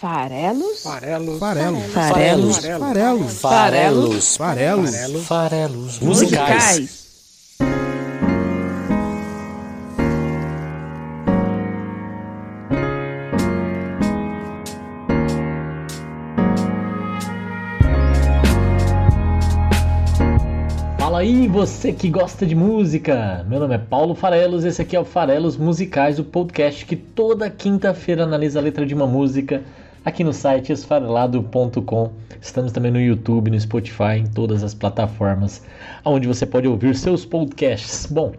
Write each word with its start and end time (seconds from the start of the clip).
Farelos? 0.00 0.84
Farelos. 0.84 1.38
Farelos. 1.40 1.92
Farelos. 1.92 2.56
Farelos. 2.58 3.40
Farelos. 3.40 4.36
Farelos. 4.36 5.26
Farelos. 5.26 5.98
Musicais. 5.98 7.08
Fala 21.00 21.18
aí, 21.18 21.48
você 21.48 21.92
que 21.92 22.08
gosta 22.08 22.46
de 22.46 22.54
música! 22.54 23.44
Meu 23.48 23.58
nome 23.58 23.74
é 23.74 23.78
Paulo 23.78 24.14
Farelos, 24.14 24.64
esse 24.64 24.80
aqui 24.80 24.94
é 24.94 25.00
o 25.00 25.04
Farelos 25.04 25.56
Musicais, 25.56 26.20
o 26.20 26.24
podcast 26.24 26.86
que 26.86 26.94
toda 26.94 27.50
quinta-feira 27.50 28.22
analisa 28.22 28.60
a 28.60 28.62
letra 28.62 28.86
de 28.86 28.94
uma 28.94 29.08
música 29.08 29.64
aqui 30.08 30.24
no 30.24 30.32
site 30.32 30.72
esfarelado.com. 30.72 32.10
Estamos 32.40 32.72
também 32.72 32.90
no 32.90 33.00
YouTube, 33.00 33.50
no 33.50 33.60
Spotify, 33.60 34.18
em 34.18 34.26
todas 34.26 34.64
as 34.64 34.74
plataformas 34.74 35.62
onde 36.04 36.26
você 36.26 36.46
pode 36.46 36.66
ouvir 36.66 36.96
seus 36.96 37.26
podcasts. 37.26 38.06
Bom, 38.06 38.32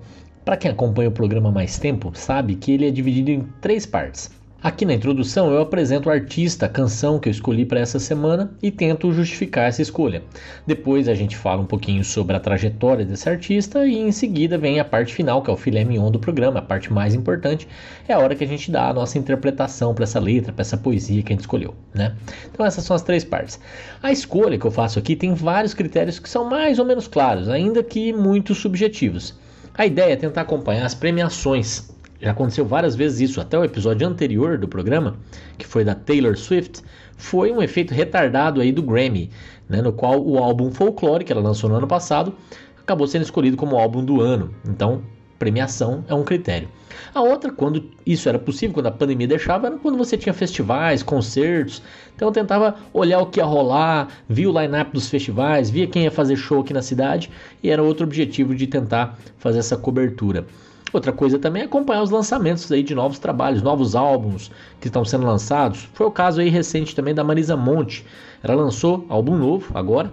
para 0.43 0.57
quem 0.57 0.71
acompanha 0.71 1.09
o 1.09 1.11
programa 1.11 1.51
mais 1.51 1.77
tempo, 1.77 2.11
sabe 2.15 2.55
que 2.55 2.71
ele 2.71 2.87
é 2.87 2.91
dividido 2.91 3.29
em 3.29 3.41
três 3.61 3.85
partes. 3.85 4.31
Aqui 4.61 4.83
na 4.83 4.93
introdução 4.93 5.49
eu 5.53 5.61
apresento 5.61 6.09
o 6.09 6.11
artista, 6.11 6.65
a 6.65 6.69
canção 6.69 7.17
que 7.17 7.29
eu 7.29 7.31
escolhi 7.31 7.63
para 7.65 7.79
essa 7.79 7.97
semana 7.97 8.51
e 8.61 8.69
tento 8.69 9.09
justificar 9.13 9.69
essa 9.69 9.81
escolha. 9.81 10.21
Depois 10.67 11.07
a 11.07 11.13
gente 11.13 11.37
fala 11.37 11.61
um 11.61 11.65
pouquinho 11.65 12.03
sobre 12.03 12.35
a 12.35 12.41
trajetória 12.41 13.05
desse 13.05 13.29
artista 13.29 13.87
e 13.87 13.97
em 13.97 14.11
seguida 14.11 14.57
vem 14.57 14.77
a 14.77 14.83
parte 14.83 15.13
final, 15.13 15.41
que 15.41 15.49
é 15.49 15.53
o 15.53 15.55
filé 15.55 15.85
mignon 15.85 16.11
do 16.11 16.19
programa, 16.19 16.59
a 16.59 16.61
parte 16.61 16.91
mais 16.91 17.15
importante, 17.15 17.69
é 18.05 18.11
a 18.11 18.19
hora 18.19 18.35
que 18.35 18.43
a 18.43 18.47
gente 18.47 18.69
dá 18.69 18.89
a 18.89 18.93
nossa 18.93 19.17
interpretação 19.17 19.93
para 19.93 20.03
essa 20.03 20.19
letra, 20.19 20.51
para 20.51 20.61
essa 20.61 20.75
poesia 20.75 21.23
que 21.23 21.31
a 21.31 21.35
gente 21.35 21.43
escolheu, 21.43 21.73
né? 21.93 22.13
Então 22.51 22.65
essas 22.65 22.83
são 22.83 22.97
as 22.97 23.01
três 23.01 23.23
partes. 23.23 23.57
A 24.03 24.11
escolha 24.11 24.57
que 24.57 24.67
eu 24.67 24.71
faço 24.71 24.99
aqui 24.99 25.15
tem 25.15 25.33
vários 25.33 25.73
critérios 25.73 26.19
que 26.19 26.29
são 26.29 26.43
mais 26.43 26.79
ou 26.79 26.85
menos 26.85 27.07
claros, 27.07 27.47
ainda 27.47 27.81
que 27.81 28.11
muito 28.11 28.53
subjetivos. 28.53 29.39
A 29.73 29.85
ideia 29.85 30.11
é 30.11 30.17
tentar 30.17 30.41
acompanhar 30.41 30.85
as 30.85 30.93
premiações 30.93 31.97
já 32.21 32.31
aconteceu 32.31 32.65
várias 32.65 32.95
vezes 32.95 33.29
isso, 33.29 33.41
até 33.41 33.57
o 33.57 33.63
episódio 33.63 34.07
anterior 34.07 34.57
do 34.57 34.67
programa, 34.67 35.15
que 35.57 35.65
foi 35.65 35.83
da 35.83 35.95
Taylor 35.95 36.37
Swift, 36.37 36.81
foi 37.17 37.51
um 37.51 37.61
efeito 37.61 37.93
retardado 37.93 38.61
aí 38.61 38.71
do 38.71 38.83
Grammy, 38.83 39.29
né, 39.67 39.81
no 39.81 39.93
qual 39.93 40.21
o 40.21 40.37
álbum 40.37 40.71
Folklore, 40.71 41.23
que 41.23 41.31
ela 41.31 41.41
lançou 41.41 41.69
no 41.69 41.75
ano 41.75 41.87
passado, 41.87 42.33
acabou 42.81 43.07
sendo 43.07 43.23
escolhido 43.23 43.55
como 43.55 43.77
álbum 43.77 44.03
do 44.03 44.21
ano. 44.21 44.53
Então, 44.67 45.01
premiação 45.37 46.03
é 46.07 46.13
um 46.13 46.23
critério. 46.23 46.67
A 47.13 47.21
outra, 47.21 47.51
quando 47.51 47.85
isso 48.05 48.27
era 48.27 48.37
possível, 48.37 48.73
quando 48.73 48.87
a 48.87 48.91
pandemia 48.91 49.27
deixava, 49.27 49.67
era 49.67 49.77
quando 49.77 49.97
você 49.97 50.17
tinha 50.17 50.33
festivais, 50.33 51.01
concertos. 51.01 51.81
Então 52.15 52.27
eu 52.27 52.31
tentava 52.31 52.75
olhar 52.93 53.19
o 53.19 53.27
que 53.27 53.39
ia 53.39 53.45
rolar, 53.45 54.09
via 54.27 54.49
o 54.49 54.61
line-up 54.61 54.91
dos 54.91 55.07
festivais, 55.07 55.69
via 55.69 55.87
quem 55.87 56.03
ia 56.03 56.11
fazer 56.11 56.35
show 56.35 56.59
aqui 56.59 56.73
na 56.73 56.81
cidade, 56.81 57.29
e 57.63 57.69
era 57.69 57.81
outro 57.81 58.05
objetivo 58.05 58.53
de 58.53 58.67
tentar 58.67 59.17
fazer 59.37 59.59
essa 59.59 59.77
cobertura. 59.77 60.45
Outra 60.91 61.11
coisa 61.11 61.37
também 61.37 61.61
é 61.61 61.65
acompanhar 61.65 62.01
os 62.01 62.09
lançamentos 62.09 62.71
aí 62.71 62.81
de 62.81 62.95
novos 62.95 63.19
trabalhos, 63.19 63.61
novos 63.61 63.95
álbuns 63.95 64.49
que 64.79 64.87
estão 64.87 65.05
sendo 65.05 65.25
lançados. 65.25 65.87
Foi 65.93 66.07
o 66.07 66.11
caso 66.11 66.41
aí 66.41 66.49
recente 66.49 66.95
também 66.95 67.13
da 67.13 67.23
Marisa 67.23 67.55
Monte. 67.55 68.05
Ela 68.41 68.55
lançou 68.55 69.05
álbum 69.09 69.37
novo 69.37 69.71
agora, 69.77 70.11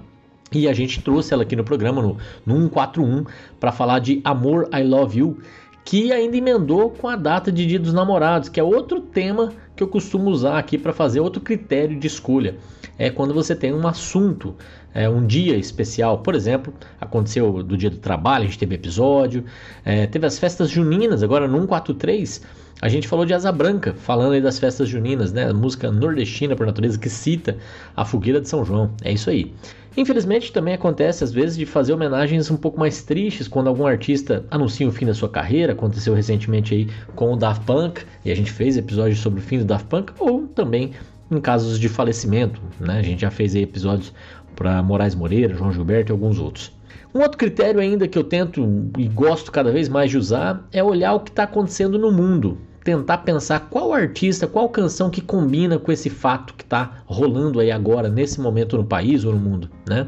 e 0.53 0.69
a 0.69 0.73
gente 0.73 1.03
trouxe 1.03 1.35
ela 1.35 1.43
aqui 1.43 1.57
no 1.57 1.65
programa 1.65 2.01
no, 2.01 2.17
no 2.45 2.55
141 2.55 3.25
para 3.59 3.73
falar 3.73 3.99
de 3.99 4.21
Amor 4.25 4.69
I 4.73 4.83
Love 4.83 5.19
You, 5.19 5.39
que 5.87 6.12
ainda 6.12 6.37
emendou 6.37 6.91
com 6.91 7.06
a 7.06 7.15
data 7.15 7.53
de 7.53 7.65
Dia 7.65 7.79
dos 7.79 7.92
Namorados, 7.92 8.48
que 8.48 8.59
é 8.59 8.62
outro 8.62 9.01
tema 9.01 9.53
que 9.77 9.84
eu 9.84 9.87
costumo 9.87 10.28
usar 10.31 10.59
aqui 10.59 10.77
para 10.77 10.93
fazer 10.93 11.20
outro 11.20 11.41
critério 11.41 11.97
de 11.97 12.09
escolha. 12.09 12.56
É 12.98 13.09
quando 13.09 13.33
você 13.33 13.55
tem 13.55 13.73
um 13.73 13.87
assunto 13.87 14.56
é, 14.93 15.09
um 15.09 15.25
dia 15.25 15.56
especial. 15.56 16.19
Por 16.19 16.34
exemplo, 16.34 16.75
aconteceu 17.01 17.62
do 17.62 17.77
dia 17.77 17.88
do 17.88 17.99
trabalho, 17.99 18.43
a 18.43 18.47
gente 18.47 18.59
teve 18.59 18.75
episódio, 18.75 19.44
é, 19.84 20.09
teve 20.09 20.27
as 20.27 20.41
festas 20.41 20.71
juninas, 20.71 21.22
agora 21.22 21.47
no 21.47 21.61
143 21.61 22.43
a 22.82 22.88
gente 22.88 23.09
falou 23.09 23.25
de 23.25 23.32
Asa 23.32 23.50
Branca, 23.50 23.94
falando 23.94 24.32
aí 24.32 24.41
das 24.41 24.59
festas 24.59 24.88
juninas, 24.88 25.32
né? 25.32 25.48
A 25.48 25.54
música 25.54 25.91
nordestina 25.91 26.54
por 26.54 26.66
natureza 26.66 26.98
que 26.98 27.09
cita 27.09 27.56
a 27.97 28.04
fogueira 28.04 28.41
de 28.41 28.48
São 28.48 28.64
João. 28.64 28.91
É 29.03 29.12
isso 29.12 29.31
aí. 29.31 29.54
Infelizmente 29.97 30.53
também 30.53 30.75
acontece 30.75 31.25
às 31.25 31.32
vezes 31.32 31.56
de 31.56 31.64
fazer 31.64 31.94
homenagens 31.94 32.50
um 32.50 32.56
pouco 32.56 32.78
mais 32.78 33.03
tristes 33.03 33.48
quando 33.48 33.69
algum 33.69 33.87
artista 33.87 34.44
anuncia 34.50 34.87
o 34.87 34.92
fim 34.92 35.06
da 35.06 35.14
sua 35.14 35.28
carreira. 35.28 35.72
Aconteceu 35.72 36.12
recentemente 36.12 36.75
aí 36.75 36.88
com 37.14 37.32
o 37.32 37.37
Daft 37.37 37.64
Punk 37.64 38.03
e 38.22 38.31
a 38.31 38.34
gente 38.37 38.53
fez 38.53 38.76
episódios 38.76 39.20
sobre 39.20 39.41
o 39.41 39.43
fim 39.43 39.58
do 39.58 39.64
Daft 39.64 39.88
Punk 39.88 40.12
ou 40.19 40.47
também 40.48 40.93
em 41.31 41.41
casos 41.41 41.81
de 41.81 41.88
falecimento, 41.88 42.60
né? 42.78 42.98
A 42.98 43.03
gente 43.03 43.22
já 43.22 43.31
fez 43.31 43.54
aí 43.54 43.62
episódios 43.62 44.12
para 44.54 44.82
Moraes 44.82 45.14
Moreira, 45.14 45.54
João 45.54 45.72
Gilberto 45.72 46.12
e 46.12 46.12
alguns 46.12 46.38
outros. 46.38 46.76
Um 47.14 47.20
outro 47.20 47.38
critério 47.38 47.81
ainda 47.81 48.06
que 48.06 48.19
eu 48.19 48.25
tento 48.25 48.91
e 48.98 49.08
gosto 49.08 49.50
cada 49.50 49.72
vez 49.72 49.88
mais 49.88 50.10
de 50.10 50.19
usar 50.19 50.69
é 50.70 50.84
olhar 50.84 51.14
o 51.14 51.20
que 51.20 51.31
está 51.31 51.44
acontecendo 51.44 51.98
no 51.98 52.12
mundo. 52.12 52.58
Tentar 52.87 53.19
pensar 53.19 53.69
qual 53.69 53.93
artista, 53.93 54.47
qual 54.47 54.69
canção 54.69 55.11
que 55.11 55.21
combina 55.21 55.77
com 55.77 55.91
esse 55.91 56.09
fato 56.09 56.55
que 56.55 56.63
está 56.63 57.03
rolando 57.05 57.59
aí 57.59 57.73
agora, 57.73 58.09
nesse 58.09 58.41
momento 58.41 58.77
no 58.77 58.85
país 58.85 59.25
ou 59.25 59.33
no 59.33 59.41
mundo, 59.41 59.69
né? 59.85 60.07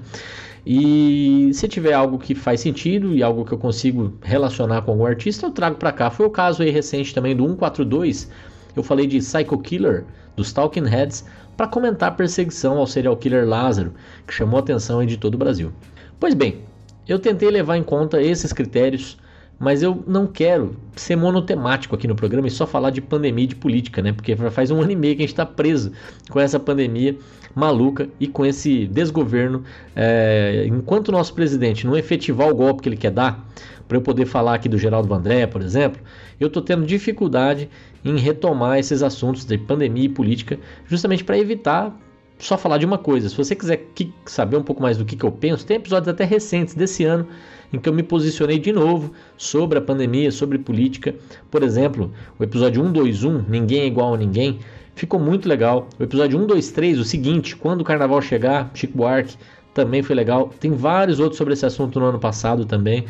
E 0.64 1.50
se 1.54 1.66
tiver 1.66 1.92
algo 1.92 2.20
que 2.20 2.36
faz 2.36 2.60
sentido 2.60 3.16
e 3.16 3.20
algo 3.20 3.44
que 3.44 3.50
eu 3.50 3.58
consigo 3.58 4.12
relacionar 4.22 4.82
com 4.82 4.92
algum 4.92 5.04
artista, 5.04 5.46
eu 5.46 5.50
trago 5.50 5.74
para 5.74 5.90
cá. 5.90 6.08
Foi 6.08 6.26
o 6.26 6.30
caso 6.30 6.62
aí 6.62 6.70
recente 6.70 7.12
também 7.12 7.34
do 7.34 7.42
142. 7.42 8.30
Eu 8.76 8.84
falei 8.84 9.08
de 9.08 9.18
Psycho 9.18 9.58
Killer, 9.58 10.04
dos 10.36 10.52
Talking 10.52 10.86
Heads, 10.86 11.24
para 11.56 11.66
comentar 11.66 12.10
a 12.10 12.14
perseguição 12.14 12.78
ao 12.78 12.86
serial 12.86 13.16
killer 13.16 13.44
Lázaro, 13.44 13.92
que 14.24 14.32
chamou 14.32 14.56
a 14.56 14.60
atenção 14.60 15.04
de 15.04 15.16
todo 15.16 15.34
o 15.34 15.38
Brasil. 15.38 15.72
Pois 16.20 16.32
bem, 16.32 16.62
eu 17.08 17.18
tentei 17.18 17.50
levar 17.50 17.76
em 17.76 17.82
conta 17.82 18.22
esses 18.22 18.52
critérios, 18.52 19.18
mas 19.58 19.82
eu 19.82 20.02
não 20.06 20.26
quero 20.26 20.76
ser 20.94 21.16
monotemático 21.16 21.94
aqui 21.94 22.06
no 22.06 22.14
programa 22.14 22.46
e 22.46 22.50
só 22.50 22.66
falar 22.66 22.90
de 22.90 23.00
pandemia 23.00 23.44
e 23.44 23.48
de 23.48 23.56
política, 23.56 24.00
né? 24.00 24.12
Porque 24.12 24.36
faz 24.50 24.70
um 24.70 24.80
ano 24.80 24.92
e 24.92 24.96
meio 24.96 25.16
que 25.16 25.22
a 25.22 25.26
gente 25.26 25.32
está 25.32 25.44
preso 25.44 25.92
com 26.30 26.38
essa 26.38 26.60
pandemia 26.60 27.16
maluca 27.54 28.08
e 28.20 28.28
com 28.28 28.46
esse 28.46 28.86
desgoverno. 28.86 29.64
É, 29.96 30.64
enquanto 30.68 31.08
o 31.08 31.12
nosso 31.12 31.34
presidente 31.34 31.86
não 31.86 31.96
efetivar 31.96 32.48
o 32.48 32.54
golpe 32.54 32.82
que 32.82 32.88
ele 32.88 32.96
quer 32.96 33.10
dar, 33.10 33.44
para 33.88 33.96
eu 33.96 34.02
poder 34.02 34.26
falar 34.26 34.54
aqui 34.54 34.68
do 34.68 34.78
Geraldo 34.78 35.08
Vandré, 35.08 35.46
por 35.46 35.62
exemplo, 35.62 36.00
eu 36.38 36.46
estou 36.46 36.62
tendo 36.62 36.86
dificuldade 36.86 37.68
em 38.04 38.16
retomar 38.16 38.78
esses 38.78 39.02
assuntos 39.02 39.44
de 39.44 39.58
pandemia 39.58 40.04
e 40.04 40.08
política, 40.08 40.58
justamente 40.86 41.24
para 41.24 41.36
evitar 41.36 41.98
só 42.38 42.56
falar 42.56 42.78
de 42.78 42.86
uma 42.86 42.98
coisa. 42.98 43.28
Se 43.28 43.36
você 43.36 43.56
quiser 43.56 43.84
saber 44.24 44.56
um 44.56 44.62
pouco 44.62 44.80
mais 44.80 44.96
do 44.96 45.04
que, 45.04 45.16
que 45.16 45.24
eu 45.24 45.32
penso, 45.32 45.66
tem 45.66 45.78
episódios 45.78 46.08
até 46.08 46.24
recentes 46.24 46.74
desse 46.74 47.02
ano 47.04 47.26
em 47.72 47.78
que 47.78 47.88
eu 47.88 47.92
me 47.92 48.02
posicionei 48.02 48.58
de 48.58 48.72
novo 48.72 49.12
sobre 49.36 49.78
a 49.78 49.80
pandemia, 49.80 50.30
sobre 50.30 50.58
política. 50.58 51.14
Por 51.50 51.62
exemplo, 51.62 52.12
o 52.38 52.44
episódio 52.44 52.82
121, 52.82 53.44
Ninguém 53.48 53.80
é 53.80 53.86
igual 53.86 54.14
a 54.14 54.16
ninguém, 54.16 54.58
ficou 54.94 55.20
muito 55.20 55.48
legal. 55.48 55.88
O 55.98 56.02
episódio 56.02 56.38
123, 56.38 56.98
o 56.98 57.04
seguinte, 57.04 57.56
quando 57.56 57.80
o 57.80 57.84
carnaval 57.84 58.20
chegar, 58.20 58.70
Chico 58.74 58.96
Buarque, 58.96 59.36
também 59.74 60.02
foi 60.02 60.16
legal. 60.16 60.50
Tem 60.58 60.72
vários 60.72 61.20
outros 61.20 61.38
sobre 61.38 61.54
esse 61.54 61.64
assunto 61.64 62.00
no 62.00 62.06
ano 62.06 62.18
passado 62.18 62.64
também. 62.64 63.04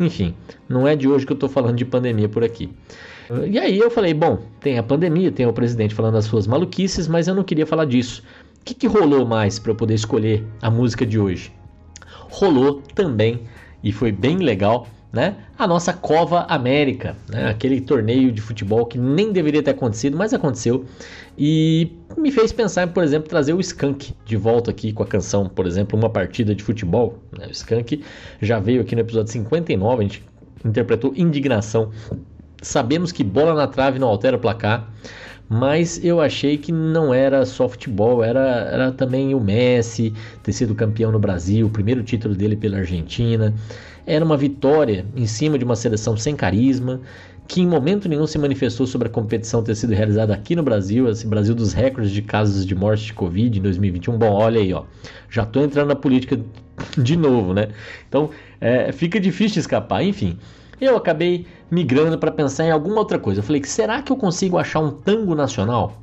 Enfim, 0.00 0.34
não 0.68 0.88
é 0.88 0.96
de 0.96 1.06
hoje 1.06 1.26
que 1.26 1.32
eu 1.32 1.36
estou 1.36 1.48
falando 1.48 1.76
de 1.76 1.84
pandemia 1.84 2.28
por 2.28 2.42
aqui. 2.42 2.70
E 3.50 3.58
aí 3.58 3.78
eu 3.78 3.90
falei, 3.90 4.12
bom, 4.12 4.38
tem 4.60 4.78
a 4.78 4.82
pandemia, 4.82 5.32
tem 5.32 5.46
o 5.46 5.52
presidente 5.52 5.94
falando 5.94 6.16
as 6.16 6.26
suas 6.26 6.46
maluquices, 6.46 7.08
mas 7.08 7.26
eu 7.26 7.34
não 7.34 7.42
queria 7.42 7.66
falar 7.66 7.84
disso. 7.86 8.22
O 8.60 8.64
que, 8.64 8.74
que 8.74 8.86
rolou 8.86 9.26
mais 9.26 9.58
para 9.58 9.72
eu 9.72 9.74
poder 9.74 9.94
escolher 9.94 10.44
a 10.60 10.70
música 10.70 11.06
de 11.06 11.18
hoje? 11.18 11.52
Rolou 12.30 12.82
também, 12.94 13.40
e 13.84 13.92
foi 13.92 14.10
bem 14.10 14.38
legal, 14.38 14.88
né? 15.12 15.36
A 15.56 15.66
nossa 15.68 15.92
Cova 15.92 16.40
América, 16.48 17.14
né? 17.28 17.48
aquele 17.48 17.80
torneio 17.80 18.32
de 18.32 18.40
futebol 18.40 18.84
que 18.86 18.98
nem 18.98 19.30
deveria 19.30 19.62
ter 19.62 19.70
acontecido, 19.70 20.16
mas 20.16 20.34
aconteceu. 20.34 20.84
E 21.38 21.92
me 22.16 22.32
fez 22.32 22.50
pensar, 22.50 22.88
por 22.88 23.04
exemplo, 23.04 23.28
trazer 23.28 23.52
o 23.52 23.60
Skank 23.60 24.12
de 24.24 24.36
volta 24.36 24.72
aqui 24.72 24.92
com 24.92 25.02
a 25.02 25.06
canção, 25.06 25.48
por 25.48 25.66
exemplo, 25.66 25.96
uma 25.96 26.10
partida 26.10 26.54
de 26.54 26.64
futebol. 26.64 27.18
Né? 27.38 27.46
O 27.46 27.52
Skank 27.52 28.02
já 28.40 28.58
veio 28.58 28.80
aqui 28.80 28.96
no 28.96 29.02
episódio 29.02 29.30
59, 29.30 30.00
a 30.00 30.02
gente 30.02 30.24
interpretou 30.64 31.12
Indignação 31.14 31.92
Sabemos 32.64 33.12
que 33.12 33.22
bola 33.22 33.54
na 33.54 33.66
trave 33.66 33.98
não 33.98 34.08
altera 34.08 34.36
o 34.36 34.40
placar, 34.40 34.88
mas 35.54 36.04
eu 36.04 36.20
achei 36.20 36.58
que 36.58 36.72
não 36.72 37.14
era 37.14 37.46
só 37.46 37.68
futebol, 37.68 38.24
era, 38.24 38.40
era 38.72 38.90
também 38.90 39.36
o 39.36 39.40
Messi 39.40 40.12
ter 40.42 40.52
sido 40.52 40.74
campeão 40.74 41.12
no 41.12 41.18
Brasil, 41.20 41.68
o 41.68 41.70
primeiro 41.70 42.02
título 42.02 42.34
dele 42.34 42.56
pela 42.56 42.78
Argentina. 42.78 43.54
Era 44.04 44.24
uma 44.24 44.36
vitória 44.36 45.06
em 45.14 45.28
cima 45.28 45.56
de 45.56 45.64
uma 45.64 45.76
seleção 45.76 46.16
sem 46.16 46.34
carisma, 46.34 47.00
que 47.46 47.60
em 47.60 47.68
momento 47.68 48.08
nenhum 48.08 48.26
se 48.26 48.36
manifestou 48.36 48.84
sobre 48.84 49.06
a 49.06 49.10
competição 49.10 49.62
ter 49.62 49.76
sido 49.76 49.94
realizada 49.94 50.34
aqui 50.34 50.56
no 50.56 50.62
Brasil, 50.64 51.08
esse 51.08 51.24
Brasil 51.24 51.54
dos 51.54 51.72
recordes 51.72 52.10
de 52.10 52.20
casos 52.20 52.66
de 52.66 52.74
morte 52.74 53.06
de 53.06 53.12
Covid 53.12 53.56
em 53.56 53.62
2021. 53.62 54.18
Bom, 54.18 54.32
olha 54.32 54.60
aí, 54.60 54.74
ó, 54.74 54.82
já 55.30 55.44
estou 55.44 55.62
entrando 55.62 55.86
na 55.86 55.94
política 55.94 56.36
de 56.98 57.16
novo, 57.16 57.54
né? 57.54 57.68
Então 58.08 58.30
é, 58.60 58.90
fica 58.90 59.20
difícil 59.20 59.60
escapar, 59.60 60.02
enfim. 60.02 60.36
Eu 60.80 60.96
acabei 60.96 61.46
migrando 61.70 62.18
para 62.18 62.30
pensar 62.30 62.64
em 62.64 62.70
alguma 62.70 62.98
outra 62.98 63.18
coisa. 63.18 63.40
Eu 63.40 63.44
falei, 63.44 63.62
será 63.64 64.02
que 64.02 64.10
eu 64.10 64.16
consigo 64.16 64.58
achar 64.58 64.80
um 64.80 64.90
tango 64.90 65.34
nacional? 65.34 66.00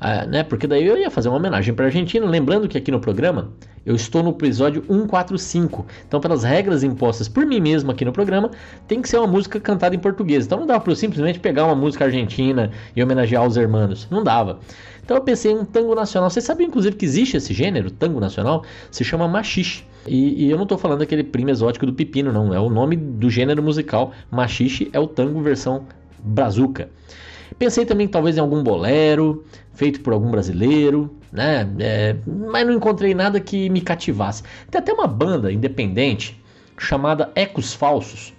Ah, 0.00 0.26
né? 0.26 0.42
Porque 0.42 0.66
daí 0.66 0.86
eu 0.86 0.98
ia 0.98 1.10
fazer 1.10 1.28
uma 1.28 1.38
homenagem 1.38 1.74
para 1.74 1.86
a 1.86 1.88
Argentina. 1.88 2.26
Lembrando 2.26 2.68
que 2.68 2.76
aqui 2.76 2.90
no 2.90 3.00
programa 3.00 3.50
eu 3.84 3.94
estou 3.94 4.22
no 4.22 4.30
episódio 4.30 4.84
145. 4.86 5.86
Então, 6.06 6.20
pelas 6.20 6.42
regras 6.42 6.82
impostas 6.82 7.28
por 7.28 7.46
mim 7.46 7.60
mesmo 7.60 7.90
aqui 7.90 8.04
no 8.04 8.12
programa, 8.12 8.50
tem 8.86 9.00
que 9.00 9.08
ser 9.08 9.18
uma 9.18 9.26
música 9.26 9.60
cantada 9.60 9.94
em 9.94 9.98
português. 9.98 10.44
Então, 10.44 10.58
não 10.58 10.66
dava 10.66 10.80
para 10.80 10.92
eu 10.92 10.96
simplesmente 10.96 11.38
pegar 11.38 11.64
uma 11.64 11.74
música 11.74 12.04
argentina 12.04 12.70
e 12.94 13.02
homenagear 13.02 13.46
os 13.46 13.56
hermanos. 13.56 14.06
Não 14.10 14.22
dava. 14.22 14.58
Então, 15.06 15.16
eu 15.16 15.22
pensei 15.22 15.52
em 15.52 15.58
um 15.58 15.64
tango 15.64 15.94
nacional. 15.94 16.28
Vocês 16.28 16.44
sabem, 16.44 16.66
inclusive, 16.66 16.96
que 16.96 17.04
existe 17.04 17.36
esse 17.36 17.54
gênero, 17.54 17.92
tango 17.92 18.18
nacional? 18.18 18.64
Se 18.90 19.04
chama 19.04 19.28
machixe. 19.28 19.84
E, 20.04 20.46
e 20.46 20.50
eu 20.50 20.56
não 20.56 20.64
estou 20.64 20.76
falando 20.76 20.98
daquele 20.98 21.22
primo 21.22 21.48
exótico 21.48 21.86
do 21.86 21.92
pepino, 21.92 22.32
não. 22.32 22.52
É 22.52 22.58
o 22.58 22.68
nome 22.68 22.96
do 22.96 23.30
gênero 23.30 23.62
musical. 23.62 24.10
Machixe 24.32 24.90
é 24.92 24.98
o 24.98 25.06
tango 25.06 25.40
versão 25.40 25.86
brazuca. 26.18 26.90
Pensei 27.56 27.86
também 27.86 28.08
talvez 28.08 28.36
em 28.36 28.40
algum 28.40 28.64
bolero, 28.64 29.44
feito 29.74 30.00
por 30.00 30.12
algum 30.12 30.28
brasileiro, 30.28 31.14
né? 31.30 31.68
É, 31.78 32.16
mas 32.26 32.66
não 32.66 32.74
encontrei 32.74 33.14
nada 33.14 33.38
que 33.38 33.70
me 33.70 33.80
cativasse. 33.80 34.42
Tem 34.72 34.80
até 34.80 34.92
uma 34.92 35.06
banda 35.06 35.52
independente 35.52 36.42
chamada 36.76 37.30
Ecos 37.36 37.72
Falsos, 37.72 38.34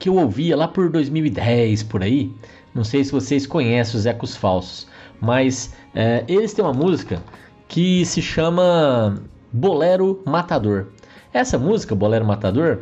que 0.00 0.08
eu 0.08 0.16
ouvia 0.16 0.56
lá 0.56 0.66
por 0.66 0.90
2010 0.90 1.84
por 1.84 2.02
aí. 2.02 2.32
Não 2.74 2.82
sei 2.82 3.04
se 3.04 3.12
vocês 3.12 3.46
conhecem 3.46 3.96
os 3.98 4.04
Ecos 4.04 4.36
Falsos, 4.36 4.86
mas 5.20 5.74
é, 5.94 6.24
eles 6.28 6.52
têm 6.52 6.64
uma 6.64 6.74
música 6.74 7.22
que 7.68 8.04
se 8.04 8.22
chama 8.22 9.20
Bolero 9.52 10.22
Matador. 10.24 10.88
Essa 11.32 11.58
música, 11.58 11.94
Bolero 11.94 12.24
Matador, 12.24 12.80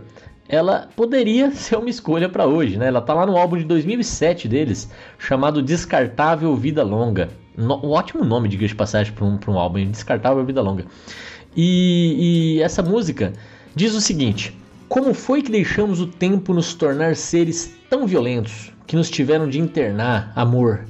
ela 0.49 0.89
poderia 0.95 1.51
ser 1.55 1.77
uma 1.77 1.91
escolha 1.91 2.29
para 2.29 2.47
hoje, 2.47 2.77
né? 2.77 2.89
Ela 2.89 3.01
tá 3.01 3.15
lá 3.15 3.27
no 3.27 3.37
álbum 3.37 3.57
de 3.57 3.65
2007 3.65 4.49
deles, 4.49 4.91
chamado 5.19 5.63
Descartável 5.63 6.55
Vida 6.57 6.83
Longa. 6.83 7.29
No, 7.57 7.85
um 7.85 7.91
ótimo 7.91 8.25
nome, 8.25 8.49
diga 8.49 8.67
de 8.67 8.75
passagem, 8.75 9.13
para 9.13 9.25
um, 9.25 9.39
um 9.49 9.59
álbum, 9.59 9.91
Descartável 9.91 10.45
Vida 10.45 10.61
Longa. 10.61 10.85
E, 11.57 12.57
e 12.57 12.63
essa 12.63 12.83
música 12.83 13.33
diz 13.75 13.95
o 13.95 14.01
seguinte: 14.01 14.57
Como 14.89 15.15
foi 15.15 15.43
que 15.43 15.51
deixamos 15.51 16.01
o 16.01 16.07
tempo 16.07 16.53
nos 16.53 16.75
tornar 16.75 17.17
seres 17.17 17.75
tão 17.89 18.07
violentos 18.07 18.73
que 18.87 18.97
nos 18.97 19.09
tiveram 19.09 19.49
de 19.49 19.61
internar, 19.61 20.33
amor? 20.35 20.85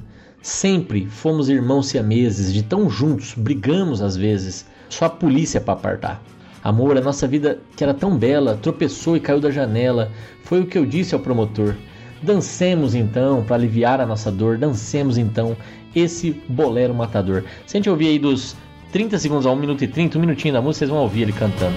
Sempre 0.45 1.07
fomos 1.07 1.49
irmãos 1.49 1.87
siameses, 1.87 2.53
de 2.53 2.61
tão 2.61 2.87
juntos, 2.87 3.33
brigamos 3.35 3.99
às 3.99 4.15
vezes, 4.15 4.63
só 4.87 5.05
a 5.05 5.09
polícia 5.09 5.59
para 5.59 5.73
apartar. 5.73 6.23
Amor, 6.63 6.95
a 6.95 7.01
nossa 7.01 7.27
vida 7.27 7.57
que 7.75 7.83
era 7.83 7.95
tão 7.95 8.15
bela, 8.15 8.55
tropeçou 8.61 9.17
e 9.17 9.19
caiu 9.19 9.39
da 9.39 9.49
janela. 9.49 10.11
Foi 10.43 10.61
o 10.61 10.67
que 10.67 10.77
eu 10.77 10.85
disse 10.85 11.15
ao 11.15 11.19
promotor. 11.19 11.73
Dancemos 12.21 12.93
então 12.93 13.43
para 13.43 13.55
aliviar 13.55 13.99
a 13.99 14.05
nossa 14.05 14.31
dor, 14.31 14.59
dancemos 14.59 15.17
então 15.17 15.57
esse 15.95 16.39
bolero 16.47 16.93
matador. 16.93 17.43
Se 17.65 17.75
a 17.75 17.79
gente 17.79 17.89
ouvir 17.89 18.09
aí 18.09 18.19
dos 18.19 18.55
30 18.91 19.17
segundos 19.17 19.47
a 19.47 19.51
1 19.51 19.55
minuto 19.55 19.83
e 19.83 19.87
30, 19.87 20.19
um 20.19 20.21
minutinho 20.21 20.53
da 20.53 20.61
música, 20.61 20.85
vocês 20.85 20.91
vão 20.91 20.99
ouvir 20.99 21.23
ele 21.23 21.33
cantando. 21.33 21.75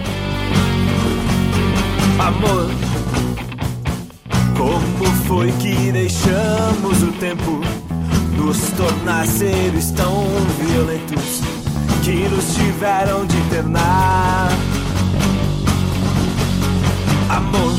Amor, 2.18 2.68
como 4.58 5.06
foi 5.24 5.50
que 5.52 5.90
deixamos 5.90 7.02
o 7.02 7.12
tempo 7.12 7.62
nos 8.48 8.70
tornar 8.70 9.26
seres 9.26 9.90
tão 9.90 10.24
violentos 10.58 11.42
que 12.02 12.26
nos 12.30 12.54
tiveram 12.54 13.26
de 13.26 13.36
internar? 13.36 14.48
amor. 17.28 17.74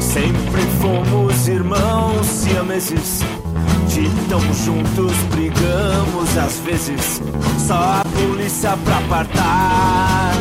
Sempre 0.00 0.62
fomos 0.80 1.46
irmãos 1.46 2.26
siameses. 2.26 3.20
De 3.86 4.08
tão 4.28 4.40
juntos 4.40 5.12
brigamos 5.30 6.36
às 6.36 6.58
vezes. 6.58 7.22
Só 7.64 7.74
a 7.74 8.02
polícia 8.04 8.76
pra 8.84 8.98
apartar. 8.98 10.32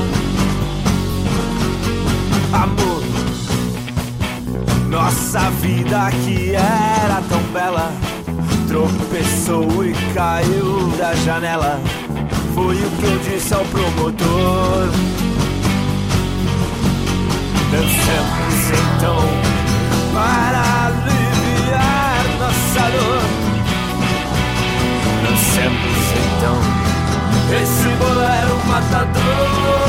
Amor, 2.52 3.04
nossa 4.90 5.52
vida 5.62 6.10
que 6.26 6.56
era 6.56 7.22
tão 7.30 7.42
bela. 7.54 8.09
Tropeçou 8.70 9.84
e 9.84 9.94
caiu 10.14 10.92
da 10.96 11.12
janela. 11.16 11.82
Foi 12.54 12.76
o 12.76 12.90
que 12.92 13.04
eu 13.04 13.20
disse 13.20 13.52
ao 13.52 13.66
promotor. 13.66 14.90
Dancemos 17.72 18.70
então 18.70 19.22
para 20.14 20.86
aliviar 20.86 22.24
nossa 22.38 22.92
dor. 22.92 23.22
Dancemos 25.24 26.00
então 26.28 26.58
esse 27.60 27.90
bolero 27.98 28.56
matador. 28.68 29.89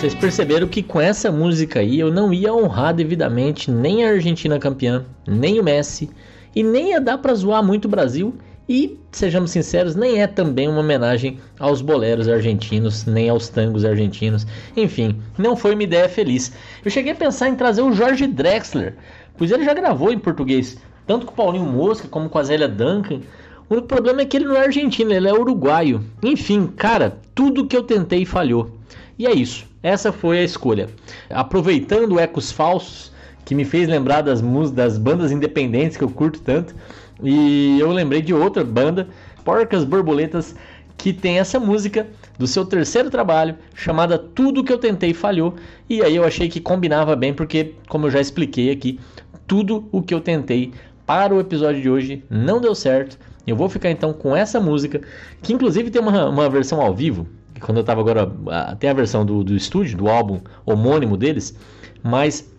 Vocês 0.00 0.14
perceberam 0.14 0.66
que 0.66 0.82
com 0.82 0.98
essa 0.98 1.30
música 1.30 1.80
aí 1.80 2.00
eu 2.00 2.10
não 2.10 2.32
ia 2.32 2.54
honrar 2.54 2.94
devidamente 2.94 3.70
nem 3.70 4.02
a 4.02 4.08
Argentina 4.08 4.58
campeã, 4.58 5.04
nem 5.28 5.60
o 5.60 5.62
Messi, 5.62 6.08
e 6.56 6.62
nem 6.62 6.92
ia 6.92 7.00
dar 7.02 7.18
pra 7.18 7.34
zoar 7.34 7.62
muito 7.62 7.84
o 7.84 7.88
Brasil 7.88 8.34
e, 8.66 8.98
sejamos 9.12 9.50
sinceros, 9.50 9.94
nem 9.94 10.22
é 10.22 10.26
também 10.26 10.68
uma 10.68 10.80
homenagem 10.80 11.38
aos 11.58 11.82
boleros 11.82 12.28
argentinos, 12.28 13.04
nem 13.04 13.28
aos 13.28 13.50
tangos 13.50 13.84
argentinos. 13.84 14.46
Enfim, 14.74 15.20
não 15.36 15.54
foi 15.54 15.74
uma 15.74 15.82
ideia 15.82 16.08
feliz. 16.08 16.50
Eu 16.82 16.90
cheguei 16.90 17.12
a 17.12 17.16
pensar 17.16 17.50
em 17.50 17.54
trazer 17.54 17.82
o 17.82 17.92
Jorge 17.92 18.26
Drexler, 18.26 18.96
pois 19.36 19.50
ele 19.50 19.66
já 19.66 19.74
gravou 19.74 20.10
em 20.10 20.18
português, 20.18 20.78
tanto 21.06 21.26
com 21.26 21.32
o 21.32 21.36
Paulinho 21.36 21.66
Mosca 21.66 22.08
como 22.08 22.30
com 22.30 22.38
a 22.38 22.42
Zélia 22.42 22.68
Duncan. 22.68 23.20
O 23.68 23.74
único 23.74 23.88
problema 23.88 24.22
é 24.22 24.24
que 24.24 24.38
ele 24.38 24.46
não 24.46 24.56
é 24.56 24.64
argentino, 24.64 25.12
ele 25.12 25.28
é 25.28 25.34
uruguaio. 25.34 26.02
Enfim, 26.22 26.68
cara, 26.68 27.18
tudo 27.34 27.66
que 27.66 27.76
eu 27.76 27.82
tentei 27.82 28.24
falhou. 28.24 28.70
E 29.18 29.26
é 29.26 29.34
isso. 29.34 29.68
Essa 29.82 30.12
foi 30.12 30.38
a 30.38 30.44
escolha. 30.44 30.88
Aproveitando 31.30 32.18
Ecos 32.18 32.52
Falsos, 32.52 33.10
que 33.44 33.54
me 33.54 33.64
fez 33.64 33.88
lembrar 33.88 34.20
das, 34.20 34.42
das 34.72 34.98
bandas 34.98 35.32
independentes 35.32 35.96
que 35.96 36.04
eu 36.04 36.10
curto 36.10 36.40
tanto, 36.40 36.74
e 37.22 37.78
eu 37.80 37.90
lembrei 37.90 38.20
de 38.20 38.34
outra 38.34 38.62
banda, 38.62 39.08
Porcas 39.44 39.84
Borboletas, 39.84 40.54
que 40.98 41.14
tem 41.14 41.38
essa 41.38 41.58
música 41.58 42.06
do 42.38 42.46
seu 42.46 42.64
terceiro 42.64 43.08
trabalho, 43.08 43.56
chamada 43.74 44.18
Tudo 44.18 44.62
que 44.62 44.72
eu 44.72 44.78
tentei 44.78 45.14
falhou. 45.14 45.54
E 45.88 46.02
aí 46.02 46.14
eu 46.14 46.24
achei 46.24 46.48
que 46.48 46.60
combinava 46.60 47.16
bem, 47.16 47.32
porque, 47.32 47.74
como 47.88 48.06
eu 48.06 48.10
já 48.10 48.20
expliquei 48.20 48.70
aqui, 48.70 49.00
tudo 49.46 49.88
o 49.90 50.02
que 50.02 50.12
eu 50.12 50.20
tentei 50.20 50.72
para 51.06 51.34
o 51.34 51.40
episódio 51.40 51.80
de 51.80 51.88
hoje 51.88 52.22
não 52.28 52.60
deu 52.60 52.74
certo. 52.74 53.18
Eu 53.46 53.56
vou 53.56 53.68
ficar 53.68 53.90
então 53.90 54.12
com 54.12 54.36
essa 54.36 54.60
música, 54.60 55.00
que 55.42 55.54
inclusive 55.54 55.90
tem 55.90 56.02
uma, 56.02 56.28
uma 56.28 56.50
versão 56.50 56.80
ao 56.80 56.94
vivo, 56.94 57.26
quando 57.60 57.78
eu 57.78 57.82
estava 57.82 58.00
agora, 58.00 58.30
tem 58.78 58.90
a 58.90 58.92
versão 58.94 59.24
do, 59.24 59.44
do 59.44 59.54
estúdio, 59.54 59.96
do 59.96 60.08
álbum 60.08 60.40
homônimo 60.64 61.16
deles, 61.16 61.56
mas 62.02 62.50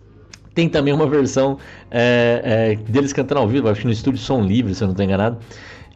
tem 0.54 0.68
também 0.68 0.92
uma 0.92 1.06
versão 1.06 1.58
é, 1.90 2.76
é, 2.82 2.90
deles 2.90 3.12
cantando 3.12 3.40
ao 3.40 3.48
vivo, 3.48 3.68
acho 3.68 3.80
que 3.80 3.86
no 3.86 3.92
estúdio 3.92 4.20
Som 4.20 4.42
Livre, 4.42 4.74
se 4.74 4.82
eu 4.82 4.86
não 4.86 4.92
estou 4.92 5.04
enganado. 5.04 5.38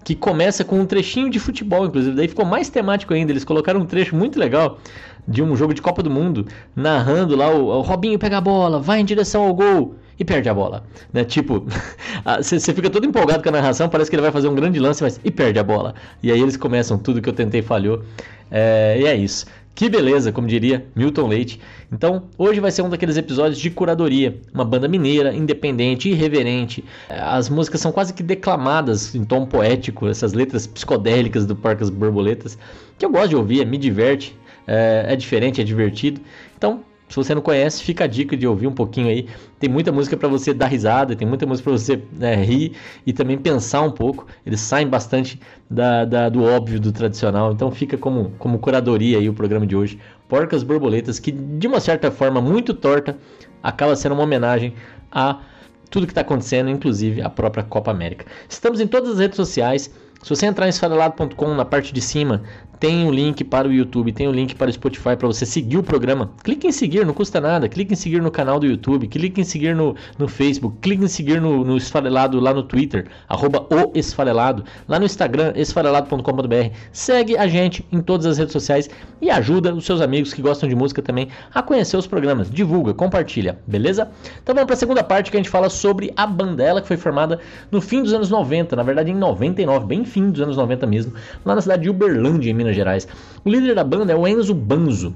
Que 0.04 0.14
começa 0.14 0.64
com 0.64 0.78
um 0.78 0.86
trechinho 0.86 1.28
de 1.28 1.40
futebol, 1.40 1.84
inclusive. 1.84 2.14
Daí 2.14 2.28
ficou 2.28 2.44
mais 2.44 2.70
temático 2.70 3.12
ainda. 3.12 3.32
Eles 3.32 3.44
colocaram 3.44 3.80
um 3.80 3.84
trecho 3.84 4.14
muito 4.14 4.38
legal 4.38 4.78
de 5.26 5.42
um 5.42 5.56
jogo 5.56 5.75
de 5.75 5.82
Copa 5.82 6.00
do 6.00 6.08
Mundo, 6.08 6.46
narrando 6.76 7.34
lá 7.34 7.50
o, 7.50 7.66
o 7.66 7.80
Robinho 7.80 8.16
pega 8.16 8.38
a 8.38 8.40
bola, 8.40 8.78
vai 8.78 9.00
em 9.00 9.04
direção 9.04 9.42
ao 9.42 9.52
gol 9.52 9.96
e 10.18 10.25
perde 10.25 10.49
a 10.49 10.54
bola. 10.54 10.85
Né? 11.12 11.25
Tipo, 11.25 11.66
você 12.42 12.73
fica 12.75 12.90
todo 12.90 13.06
empolgado 13.06 13.42
com 13.42 13.49
a 13.49 13.52
narração, 13.52 13.88
parece 13.88 14.11
que 14.11 14.16
ele 14.16 14.23
vai 14.23 14.32
fazer 14.32 14.49
um 14.49 14.54
grande 14.54 14.78
lance, 14.78 15.02
mas 15.02 15.20
e 15.25 15.30
perde 15.30 15.58
a 15.58 15.64
bola. 15.64 15.94
E 16.23 16.30
aí 16.32 16.40
eles 16.40 16.56
começam 16.56 16.99
tudo 16.99 17.20
que 17.20 17.28
eu 17.28 17.32
tentei 17.32 17.62
falhou. 17.62 18.02
É, 18.50 18.96
e 19.00 19.06
é 19.06 19.14
isso. 19.14 19.46
Que 19.76 19.90
beleza, 19.90 20.32
como 20.32 20.46
diria 20.46 20.87
Milton 20.96 21.26
Leite. 21.26 21.61
Então, 21.92 22.23
hoje 22.38 22.61
vai 22.61 22.70
ser 22.70 22.80
um 22.80 22.88
daqueles 22.88 23.18
episódios 23.18 23.58
de 23.58 23.68
curadoria, 23.68 24.40
uma 24.54 24.64
banda 24.64 24.88
mineira, 24.88 25.35
independente, 25.35 26.08
irreverente. 26.08 26.82
As 27.11 27.50
músicas 27.50 27.82
são 27.82 27.92
quase 27.92 28.14
que 28.14 28.23
declamadas 28.23 29.14
em 29.14 29.23
tom 29.23 29.44
poético, 29.44 30.08
essas 30.08 30.32
letras 30.32 30.66
psicodélicas 30.66 31.44
do 31.44 31.54
Parcas 31.54 31.90
Borboletas, 31.90 32.56
que 32.99 33.04
eu 33.04 33.11
gosto 33.11 33.28
de 33.28 33.37
ouvir, 33.37 33.66
me 33.66 33.76
diverte, 33.76 34.35
é, 34.66 35.04
é 35.08 35.14
diferente, 35.14 35.61
é 35.61 35.64
divertido. 35.64 36.23
Então, 36.56 36.82
se 37.08 37.14
você 37.16 37.34
não 37.34 37.42
conhece, 37.42 37.82
fica 37.82 38.04
a 38.04 38.06
dica 38.06 38.36
de 38.36 38.46
ouvir 38.46 38.66
um 38.66 38.72
pouquinho 38.72 39.08
aí. 39.08 39.28
Tem 39.60 39.70
muita 39.70 39.92
música 39.92 40.16
para 40.16 40.28
você 40.28 40.52
dar 40.52 40.66
risada, 40.66 41.14
tem 41.14 41.26
muita 41.26 41.46
música 41.46 41.70
para 41.70 41.78
você 41.78 42.02
né, 42.12 42.34
rir 42.36 42.72
e 43.06 43.12
também 43.12 43.38
pensar 43.38 43.82
um 43.82 43.92
pouco. 43.92 44.26
Eles 44.44 44.60
saem 44.60 44.88
bastante 44.88 45.40
da, 45.70 46.04
da, 46.04 46.28
do 46.28 46.42
óbvio, 46.42 46.80
do 46.80 46.90
tradicional. 46.90 47.52
Então 47.52 47.70
fica 47.70 47.96
como, 47.96 48.32
como 48.38 48.58
curadoria 48.58 49.18
aí 49.18 49.28
o 49.28 49.34
programa 49.34 49.66
de 49.66 49.76
hoje. 49.76 50.00
Porcas 50.28 50.64
Borboletas, 50.64 51.20
que 51.20 51.30
de 51.30 51.66
uma 51.68 51.78
certa 51.78 52.10
forma 52.10 52.40
muito 52.40 52.75
torta, 52.75 53.16
acaba 53.62 53.94
sendo 53.94 54.12
uma 54.12 54.25
homenagem 54.25 54.75
a 55.12 55.40
tudo 55.88 56.06
que 56.06 56.10
está 56.12 56.22
acontecendo, 56.22 56.68
inclusive 56.68 57.22
a 57.22 57.30
própria 57.30 57.62
Copa 57.62 57.92
América. 57.92 58.26
Estamos 58.48 58.80
em 58.80 58.86
todas 58.86 59.10
as 59.10 59.18
redes 59.20 59.36
sociais. 59.36 59.90
Se 60.22 60.30
você 60.30 60.46
entrar 60.46 60.66
em 60.66 60.70
esfarelado.com, 60.70 61.54
na 61.54 61.64
parte 61.64 61.94
de 61.94 62.00
cima, 62.00 62.42
tem 62.78 63.06
o 63.06 63.11
link 63.11 63.42
para 63.45 63.68
o 63.68 63.73
YouTube, 63.73 64.12
tem 64.12 64.28
o 64.28 64.33
link 64.33 64.54
para 64.54 64.68
o 64.68 64.73
Spotify 64.73 65.16
para 65.16 65.26
você 65.26 65.47
seguir 65.47 65.78
o 65.78 65.83
programa. 65.83 66.30
Clique 66.42 66.66
em 66.66 66.73
seguir, 66.73 67.04
não 67.06 67.14
custa 67.14 67.40
nada. 67.40 67.68
Clique 67.68 67.92
em 67.92 67.97
seguir 67.97 68.21
no 68.21 68.30
canal 68.30 68.61
do 68.61 68.66
YouTube, 68.66 69.06
clique 69.09 69.40
em 69.40 69.45
seguir 69.45 69.75
no, 69.75 69.95
no 70.18 70.28
Facebook, 70.28 70.78
clique 70.80 71.04
em 71.04 71.09
seguir 71.09 71.40
no, 71.40 71.64
no 71.64 71.76
Esfarelado 71.76 72.40
lá 72.40 72.52
no 72.52 72.62
Twitter, 72.62 73.06
arroba 73.28 73.66
o 73.71 73.92
Esfarelado, 73.95 74.64
lá 74.88 74.99
no 74.99 75.04
Instagram, 75.04 75.52
esfarelado.com.br. 75.56 76.71
Segue 76.92 77.37
a 77.37 77.47
gente 77.47 77.87
em 77.90 78.00
todas 78.00 78.26
as 78.26 78.38
redes 78.38 78.52
sociais 78.52 78.90
e 79.21 79.30
ajuda 79.30 79.75
os 79.75 79.85
seus 79.85 80.00
amigos 80.00 80.33
que 80.35 80.42
gostam 80.42 80.68
de 80.68 80.75
música 80.75 81.00
também 81.00 81.28
a 81.54 81.62
conhecer 81.62 81.97
os 81.97 82.06
programas. 82.06 82.50
Divulga, 82.50 82.92
compartilha, 82.92 83.59
beleza? 83.66 84.11
Então 84.42 84.54
vamos 84.54 84.66
para 84.66 84.75
a 84.75 84.78
segunda 84.78 85.02
parte 85.02 85.30
que 85.30 85.37
a 85.37 85.40
gente 85.40 85.50
fala 85.50 85.71
sobre 85.71 86.12
a 86.16 86.26
Bandela, 86.26 86.80
que 86.80 86.88
foi 86.88 86.97
formada 86.97 87.38
no 87.71 87.80
fim 87.80 88.02
dos 88.02 88.12
anos 88.12 88.30
90, 88.30 88.76
na 88.76 88.83
verdade 88.83 89.11
em 89.11 89.14
99, 89.14 89.87
bem 89.87 90.04
fim 90.04 90.30
dos 90.30 90.40
anos 90.40 90.56
90 90.56 90.87
mesmo, 90.87 91.12
lá 91.45 91.54
na 91.54 91.61
cidade 91.61 91.83
de 91.85 91.90
Uberlândia, 91.90 92.50
em 92.50 92.54
Minas 92.54 92.65
Gerais. 92.75 93.06
O 93.44 93.50
líder 93.50 93.75
da 93.75 93.85
banda 93.85 94.12
é 94.12 94.16
o 94.16 94.26
Enzo 94.26 94.54
Banzo, 94.54 95.14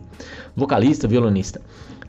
vocalista, 0.54 1.09
violonista. 1.09 1.61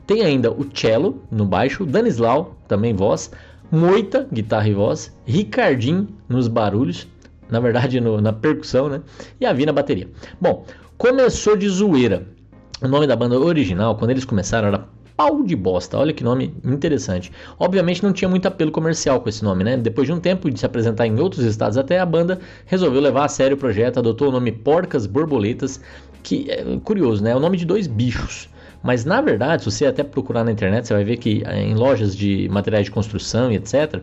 Tem 0.06 0.22
ainda 0.22 0.50
o 0.50 0.66
cello 0.74 1.22
no 1.30 1.44
baixo, 1.44 1.86
Danislau, 1.86 2.56
também 2.68 2.94
voz, 2.94 3.30
Moita, 3.70 4.28
guitarra 4.30 4.68
e 4.68 4.74
voz, 4.74 5.16
Ricardinho 5.24 6.06
nos 6.28 6.46
barulhos, 6.46 7.08
na 7.48 7.58
verdade 7.58 8.00
no, 8.00 8.20
na 8.20 8.32
percussão, 8.32 8.88
né? 8.88 9.00
E 9.40 9.46
a 9.46 9.52
Vi 9.52 9.64
na 9.64 9.72
bateria. 9.72 10.08
Bom, 10.40 10.66
começou 10.98 11.56
de 11.56 11.68
zoeira. 11.68 12.26
O 12.82 12.88
nome 12.88 13.06
da 13.06 13.16
banda 13.16 13.38
original, 13.38 13.96
quando 13.96 14.10
eles 14.10 14.24
começaram, 14.24 14.68
era 14.68 14.86
Pau 15.16 15.42
de 15.42 15.54
Bosta. 15.54 15.98
Olha 15.98 16.12
que 16.12 16.24
nome 16.24 16.54
interessante. 16.64 17.30
Obviamente 17.58 18.02
não 18.02 18.12
tinha 18.12 18.28
muito 18.28 18.46
apelo 18.46 18.70
comercial 18.70 19.20
com 19.20 19.28
esse 19.28 19.44
nome, 19.44 19.64
né? 19.64 19.76
Depois 19.76 20.06
de 20.06 20.12
um 20.12 20.20
tempo 20.20 20.50
de 20.50 20.58
se 20.58 20.66
apresentar 20.66 21.06
em 21.06 21.18
outros 21.20 21.44
estados, 21.44 21.76
até 21.76 21.98
a 21.98 22.06
banda 22.06 22.40
resolveu 22.66 23.00
levar 23.00 23.24
a 23.24 23.28
sério 23.28 23.56
o 23.56 23.60
projeto, 23.60 23.98
adotou 23.98 24.28
o 24.28 24.32
nome 24.32 24.52
Porcas 24.52 25.06
Borboletas, 25.06 25.80
que 26.22 26.50
é 26.50 26.64
curioso, 26.84 27.22
né? 27.22 27.30
É 27.30 27.36
o 27.36 27.40
nome 27.40 27.56
de 27.56 27.64
dois 27.64 27.86
bichos. 27.86 28.48
Mas 28.82 29.04
na 29.04 29.20
verdade, 29.20 29.62
se 29.62 29.70
você 29.70 29.86
até 29.86 30.02
procurar 30.02 30.44
na 30.44 30.50
internet, 30.50 30.86
você 30.86 30.94
vai 30.94 31.04
ver 31.04 31.16
que 31.16 31.42
eh, 31.46 31.62
em 31.62 31.74
lojas 31.74 32.16
de 32.16 32.48
materiais 32.48 32.86
de 32.86 32.90
construção 32.90 33.52
e 33.52 33.56
etc., 33.56 34.00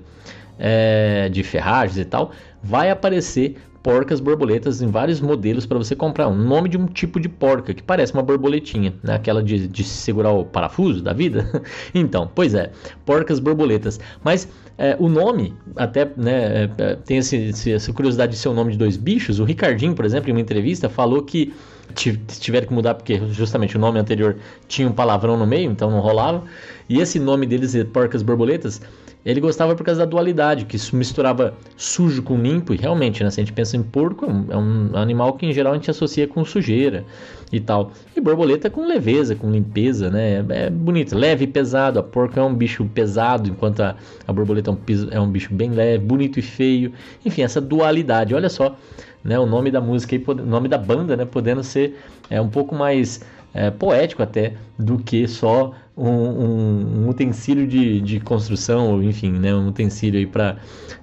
é, 0.60 1.30
de 1.30 1.42
ferragens 1.42 1.98
e 1.98 2.06
tal, 2.06 2.32
vai 2.62 2.92
aparecer 2.92 3.56
porcas 3.82 4.20
borboletas 4.20 4.82
em 4.82 4.88
vários 4.88 5.22
modelos 5.22 5.66
para 5.66 5.78
você 5.78 5.96
comprar. 5.96 6.28
Um 6.28 6.36
nome 6.36 6.70
de 6.70 6.78
um 6.78 6.86
tipo 6.86 7.20
de 7.20 7.30
porca 7.30 7.74
que 7.74 7.82
parece 7.82 8.14
uma 8.14 8.22
borboletinha, 8.22 8.94
né? 9.04 9.16
aquela 9.16 9.42
de, 9.42 9.68
de 9.68 9.84
segurar 9.84 10.32
o 10.32 10.46
parafuso 10.46 11.02
da 11.02 11.14
vida. 11.14 11.50
então, 11.94 12.30
pois 12.34 12.54
é, 12.54 12.72
porcas 13.06 13.40
borboletas. 13.40 14.00
Mas 14.24 14.48
é, 14.78 14.96
o 15.00 15.08
nome, 15.08 15.54
até 15.76 16.10
né, 16.16 16.64
é, 16.64 16.70
é 16.78 16.96
tem 16.96 17.18
esse, 17.18 17.36
esse, 17.36 17.72
essa 17.72 17.94
curiosidade 17.94 18.34
de 18.34 18.38
ser 18.38 18.50
o 18.50 18.54
nome 18.54 18.74
de 18.74 18.78
dois 18.78 18.98
bichos. 18.98 19.40
O 19.40 19.44
Ricardinho, 19.44 19.94
por 19.94 20.06
exemplo, 20.06 20.30
em 20.30 20.34
uma 20.34 20.42
entrevista, 20.42 20.90
falou 20.90 21.24
que 21.24 21.54
tiveram 21.94 22.68
que 22.68 22.74
mudar 22.74 22.94
porque 22.94 23.20
justamente 23.32 23.76
o 23.76 23.80
nome 23.80 24.00
anterior 24.00 24.38
tinha 24.68 24.88
um 24.88 24.92
palavrão 24.92 25.36
no 25.36 25.48
meio, 25.48 25.72
então 25.72 25.90
não 25.90 26.00
rolava. 26.00 26.44
E 26.88 27.00
esse 27.00 27.20
nome 27.20 27.46
deles, 27.46 27.76
Porcas 27.92 28.22
Borboletas, 28.22 28.82
ele 29.26 29.42
gostava 29.42 29.76
por 29.76 29.86
causa 29.86 30.00
da 30.00 30.06
dualidade, 30.06 30.66
que 30.66 30.78
isso 30.78 30.96
misturava 30.96 31.54
sujo 31.76 32.24
com 32.24 32.38
limpo, 32.38 32.74
e 32.74 32.78
realmente, 32.78 33.24
né, 33.24 33.30
se 33.30 33.42
a 33.42 33.44
gente 33.44 33.54
pensa 33.54 33.76
em 33.76 33.84
porco, 33.84 34.26
é 34.50 34.56
um 34.56 34.92
é 34.94 35.00
animal 35.00 35.34
que 35.34 35.46
em 35.46 35.52
geral 35.52 35.74
a 35.74 35.76
gente 35.76 35.92
associa 35.92 36.26
com 36.28 36.46
sujeira 36.46 37.04
e 37.52 37.60
tal. 37.60 37.92
E 38.16 38.22
borboleta 38.22 38.70
com 38.70 38.86
leveza, 38.86 39.36
com 39.36 39.52
limpeza, 39.52 40.10
né? 40.10 40.46
É, 40.50 40.66
é 40.66 40.70
bonito, 40.70 41.18
leve 41.18 41.44
e 41.44 41.48
pesado. 41.48 42.00
A 42.00 42.04
porca 42.04 42.40
é 42.40 42.44
um 42.44 42.54
bicho 42.54 42.86
pesado, 42.86 43.50
enquanto 43.50 43.82
a, 43.82 43.96
a 44.28 44.34
borboleta 44.34 44.72
é 44.72 44.74
um, 44.74 44.78
é 45.12 45.20
um 45.20 45.30
bicho 45.30 45.54
bem 45.54 45.72
leve, 45.72 46.04
bonito 46.04 46.40
e 46.40 46.42
feio. 46.42 46.94
Enfim, 47.26 47.42
essa 47.42 47.60
dualidade. 47.60 48.34
Olha 48.34 48.50
só, 48.50 48.78
né, 49.24 49.38
o 49.38 49.46
nome 49.46 49.70
da 49.72 49.82
música 49.82 50.16
e 50.16 50.24
o 50.26 50.34
nome 50.34 50.68
da 50.68 50.78
banda, 50.78 51.18
né, 51.18 51.26
podendo 51.26 51.64
ser 51.64 52.00
é, 52.30 52.40
um 52.40 52.50
pouco 52.50 52.76
mais 52.76 53.22
é, 53.54 53.70
poético 53.72 54.24
até 54.24 54.54
do 54.78 54.98
que 54.98 55.28
só 55.28 55.74
um, 55.98 56.10
um, 56.10 57.04
um 57.04 57.10
utensílio 57.10 57.68
de, 57.68 58.00
de 58.02 58.20
construção, 58.20 58.92
ou 58.92 59.04
enfim, 59.04 59.32
né, 59.32 59.54
um 59.54 59.68
utensílio 59.68 60.28
para 60.30 60.58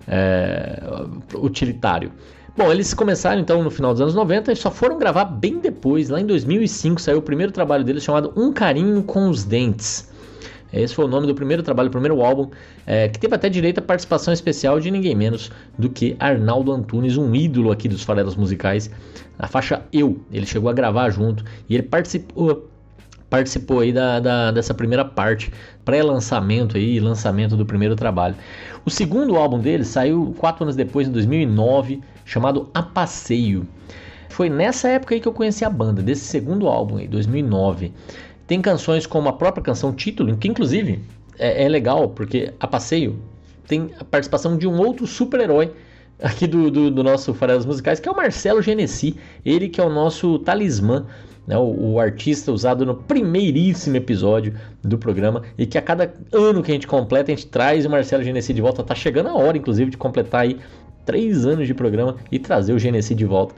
é, 0.07 0.83
utilitário. 1.35 2.13
Bom, 2.57 2.73
eles 2.73 2.95
começaram 2.95 3.39
então 3.41 3.63
no 3.63 3.71
final 3.71 3.93
dos 3.93 4.01
anos 4.01 4.15
90 4.15 4.53
e 4.53 4.57
só 4.57 4.71
foram 4.71 4.99
gravar 4.99 5.27
bem 5.27 5.59
depois. 5.59 6.09
Lá 6.09 6.19
em 6.19 6.25
2005 6.25 6.99
saiu 7.01 7.19
o 7.19 7.23
primeiro 7.23 7.53
trabalho 7.53 7.85
deles 7.85 8.03
chamado 8.03 8.33
Um 8.35 8.51
Carinho 8.51 9.03
com 9.03 9.29
os 9.29 9.45
Dentes. 9.45 10.11
Esse 10.73 10.95
foi 10.95 11.05
o 11.05 11.09
nome 11.09 11.27
do 11.27 11.35
primeiro 11.35 11.63
trabalho, 11.63 11.89
do 11.89 11.93
primeiro 11.93 12.21
álbum, 12.23 12.51
é, 12.87 13.09
que 13.09 13.19
teve 13.19 13.35
até 13.35 13.49
direito 13.49 13.79
à 13.79 13.83
participação 13.83 14.33
especial 14.33 14.81
de 14.81 14.91
ninguém 14.91 15.15
menos 15.15 15.51
do 15.79 15.89
que 15.89 16.17
Arnaldo 16.19 16.73
Antunes, 16.73 17.17
um 17.17 17.35
ídolo 17.35 17.71
aqui 17.71 17.89
dos 17.89 18.03
farelos 18.03 18.37
musicais, 18.37 18.91
na 19.39 19.47
faixa 19.47 19.83
Eu. 19.93 20.21
Ele 20.33 20.47
chegou 20.47 20.69
a 20.69 20.73
gravar 20.73 21.11
junto 21.11 21.45
e 21.69 21.75
ele 21.75 21.85
participou 21.85 22.69
participou 23.29 23.81
aí 23.81 23.93
da, 23.93 24.21
da 24.21 24.51
dessa 24.53 24.73
primeira 24.73 25.05
parte, 25.05 25.53
pré-lançamento 25.85 26.77
aí, 26.77 27.01
lançamento 27.01 27.57
do 27.57 27.67
primeiro 27.67 27.97
trabalho. 27.97 28.37
O 28.85 28.91
segundo 28.91 29.37
álbum 29.37 29.59
dele 29.59 29.85
saiu 29.85 30.35
quatro 30.39 30.65
anos 30.65 30.77
depois, 30.77 31.09
em 31.09 31.13
2009, 31.13 32.01
chamado 32.25 32.71
A 32.73 32.83
Passeio. 32.83 33.67
Foi 34.29 34.51
nessa 34.51 34.89
época 34.89 35.15
aí 35.15 35.21
que 35.21 35.27
eu 35.27 35.33
conheci 35.33 35.65
a 35.65 35.71
banda, 35.71 36.03
desse 36.03 36.25
segundo 36.25 36.69
álbum 36.69 36.99
aí, 36.99 37.09
2009. 37.09 37.93
Tem 38.47 38.61
canções 38.61 39.07
como 39.07 39.29
a 39.29 39.33
própria 39.33 39.63
canção 39.63 39.93
título, 39.93 40.37
que 40.37 40.49
inclusive 40.49 41.01
é, 41.39 41.65
é 41.65 41.69
legal, 41.69 42.09
porque 42.09 42.53
A 42.61 42.67
Passeio 42.67 43.19
tem 43.67 43.91
a 43.99 44.05
participação 44.05 44.57
de 44.57 44.67
um 44.67 44.79
outro 44.79 45.07
super-herói 45.07 45.73
aqui 46.23 46.47
do, 46.47 46.71
do, 46.71 46.91
do 46.91 47.03
nosso 47.03 47.35
Farelas 47.35 47.67
Musicais, 47.67 48.01
que 48.01 48.09
é 48.09 48.13
o 48.13 48.17
Marcelo 48.17 48.63
Genesi, 48.63 49.17
ele 49.45 49.69
que 49.69 49.81
é 49.81 49.85
o 49.85 49.91
nosso 49.91 50.39
talismã 50.39 51.05
né, 51.47 51.57
o, 51.57 51.93
o, 51.93 52.01
artista 52.01 52.51
usado 52.51 52.85
no 52.85 52.95
primeiríssimo 52.95 53.97
episódio 53.97 54.55
do 54.83 54.99
programa 54.99 55.43
e 55.57 55.65
que 55.65 55.79
a 55.79 55.83
cada 55.83 56.13
ano 56.33 56.63
que 56.63 56.73
a 56.73 56.75
gente 56.75 56.87
completa 56.87 57.31
a 57.31 57.35
gente 57.35 57.47
traz 57.47 57.87
o 57.87 57.91
Marcelo 57.91 58.25
Genesi 58.25 58.53
de 58.53 58.61
volta. 58.61 58.83
Tá 58.83 58.95
chegando 58.95 59.29
a 59.29 59.35
hora, 59.35 59.57
inclusive, 59.57 59.91
de 59.91 59.97
completar 59.97 60.43
aí 60.43 60.59
três 61.07 61.47
anos 61.47 61.67
de 61.67 61.73
programa 61.73 62.17
e 62.31 62.39
trazer 62.39 62.75
o 62.75 62.79
Genesi 62.79 63.15
de 63.15 63.25
volta. 63.25 63.55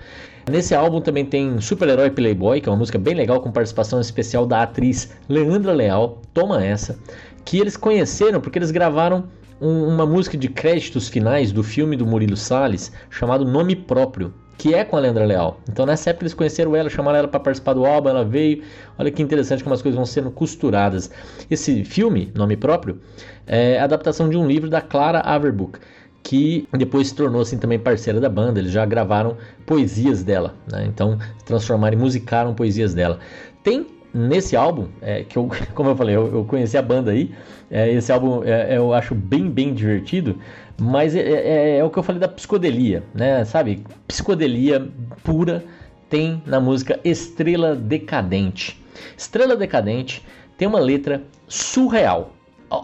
Nesse 0.48 0.74
álbum 0.74 1.00
também 1.00 1.24
tem 1.24 1.60
Super-Herói 1.60 2.10
Playboy, 2.10 2.60
que 2.60 2.68
é 2.68 2.72
uma 2.72 2.78
música 2.78 2.98
bem 2.98 3.14
legal 3.14 3.40
com 3.40 3.50
participação 3.50 4.00
especial 4.00 4.46
da 4.46 4.62
atriz 4.62 5.10
Leandra 5.28 5.72
Leal. 5.72 6.22
Toma 6.32 6.64
essa, 6.64 6.98
que 7.44 7.58
eles 7.58 7.76
conheceram 7.76 8.40
porque 8.40 8.58
eles 8.58 8.70
gravaram 8.70 9.24
um, 9.60 9.88
uma 9.88 10.06
música 10.06 10.36
de 10.36 10.48
créditos 10.48 11.08
finais 11.08 11.50
do 11.50 11.64
filme 11.64 11.96
do 11.96 12.06
Murilo 12.06 12.36
Salles 12.36 12.92
chamado 13.10 13.44
Nome 13.44 13.74
Próprio 13.74 14.32
que 14.58 14.74
é 14.74 14.84
com 14.84 14.96
a 14.96 15.00
Leandra 15.00 15.24
Leal. 15.24 15.60
Então 15.70 15.86
nessa 15.86 16.10
época 16.10 16.24
eles 16.24 16.34
conheceram 16.34 16.74
ela, 16.74 16.90
chamaram 16.90 17.18
ela 17.18 17.28
para 17.28 17.38
participar 17.38 17.74
do 17.74 17.86
álbum, 17.86 18.08
ela 18.08 18.24
veio. 18.24 18.64
Olha 18.98 19.10
que 19.10 19.22
interessante 19.22 19.62
como 19.62 19.72
as 19.72 19.80
coisas 19.80 19.96
vão 19.96 20.04
sendo 20.04 20.32
costuradas. 20.32 21.10
Esse 21.48 21.84
filme, 21.84 22.32
nome 22.34 22.56
próprio, 22.56 23.00
é 23.46 23.78
adaptação 23.78 24.28
de 24.28 24.36
um 24.36 24.46
livro 24.46 24.68
da 24.68 24.80
Clara 24.80 25.20
Averbuch, 25.20 25.78
que 26.22 26.68
depois 26.72 27.08
se 27.08 27.14
tornou 27.14 27.40
assim 27.40 27.58
também 27.58 27.78
parceira 27.78 28.20
da 28.20 28.28
banda. 28.28 28.60
Eles 28.60 28.72
já 28.72 28.84
gravaram 28.84 29.36
poesias 29.66 30.22
dela, 30.22 30.54
né? 30.70 30.86
então 30.86 31.18
transformaram 31.44 31.96
e 31.96 32.00
musicaram 32.00 32.54
poesias 32.54 32.94
dela. 32.94 33.18
Tem 33.62 33.86
nesse 34.12 34.56
álbum, 34.56 34.88
é, 35.00 35.22
que 35.24 35.36
eu, 35.36 35.48
como 35.74 35.90
eu 35.90 35.96
falei, 35.96 36.16
eu, 36.16 36.32
eu 36.32 36.44
conheci 36.44 36.76
a 36.76 36.82
banda 36.82 37.10
aí. 37.10 37.34
É, 37.70 37.90
esse 37.92 38.10
álbum 38.10 38.42
é, 38.44 38.76
eu 38.76 38.92
acho 38.94 39.14
bem, 39.14 39.50
bem 39.50 39.74
divertido. 39.74 40.38
Mas 40.80 41.14
é, 41.14 41.20
é, 41.20 41.78
é, 41.78 41.84
o 41.84 41.90
que 41.90 41.98
eu 41.98 42.02
falei 42.02 42.20
da 42.20 42.28
psicodelia, 42.28 43.02
né? 43.12 43.44
Sabe? 43.44 43.84
Psicodelia 44.06 44.88
pura 45.24 45.64
tem 46.08 46.42
na 46.46 46.60
música 46.60 46.98
Estrela 47.04 47.74
Decadente. 47.74 48.80
Estrela 49.16 49.56
Decadente 49.56 50.24
tem 50.56 50.66
uma 50.66 50.78
letra 50.78 51.22
surreal. 51.46 52.32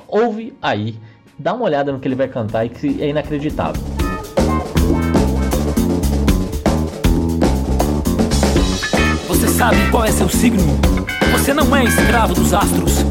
Ouve 0.09 0.55
aí, 0.61 0.97
dá 1.39 1.53
uma 1.53 1.65
olhada 1.65 1.93
no 1.93 1.99
que 1.99 2.09
ele 2.09 2.15
vai 2.15 2.29
cantar 2.29 2.65
e 2.65 2.69
que 2.69 3.03
é 3.03 3.09
inacreditável. 3.09 3.83
Você 9.29 9.49
sabe 9.49 9.77
qual 9.91 10.05
é 10.05 10.13
seu 10.13 10.29
signo? 10.29 10.63
Você 11.33 11.53
não 11.53 11.75
é 11.75 11.85
escravo 11.85 12.35
dos 12.35 12.53
astros. 12.55 13.05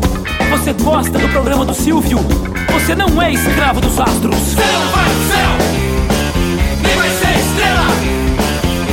Você 0.50 0.74
gosta 0.74 1.18
do 1.18 1.27
programa 1.30 1.65
do 1.65 1.74
Silvio? 1.74 2.20
Você 2.72 2.96
não 2.96 3.22
é 3.22 3.32
escravo 3.32 3.82
dos 3.82 4.00
astros. 4.00 4.36
Você 4.36 4.62
não 4.62 4.92
vai 4.92 5.06
pro 5.06 5.24
céu, 5.27 5.51
nem 6.84 6.96
vai 6.96 7.10
ser 7.10 7.38
estrela. 7.39 7.88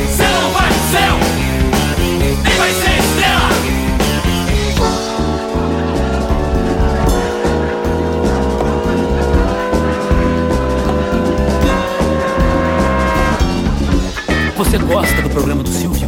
Você 0.06 0.22
não 0.22 0.50
vai 0.50 0.68
pro 0.68 0.84
céu, 0.90 1.39
Você 14.60 14.76
gosta 14.76 15.22
do 15.22 15.30
programa 15.30 15.62
do 15.62 15.70
Silvio? 15.70 16.06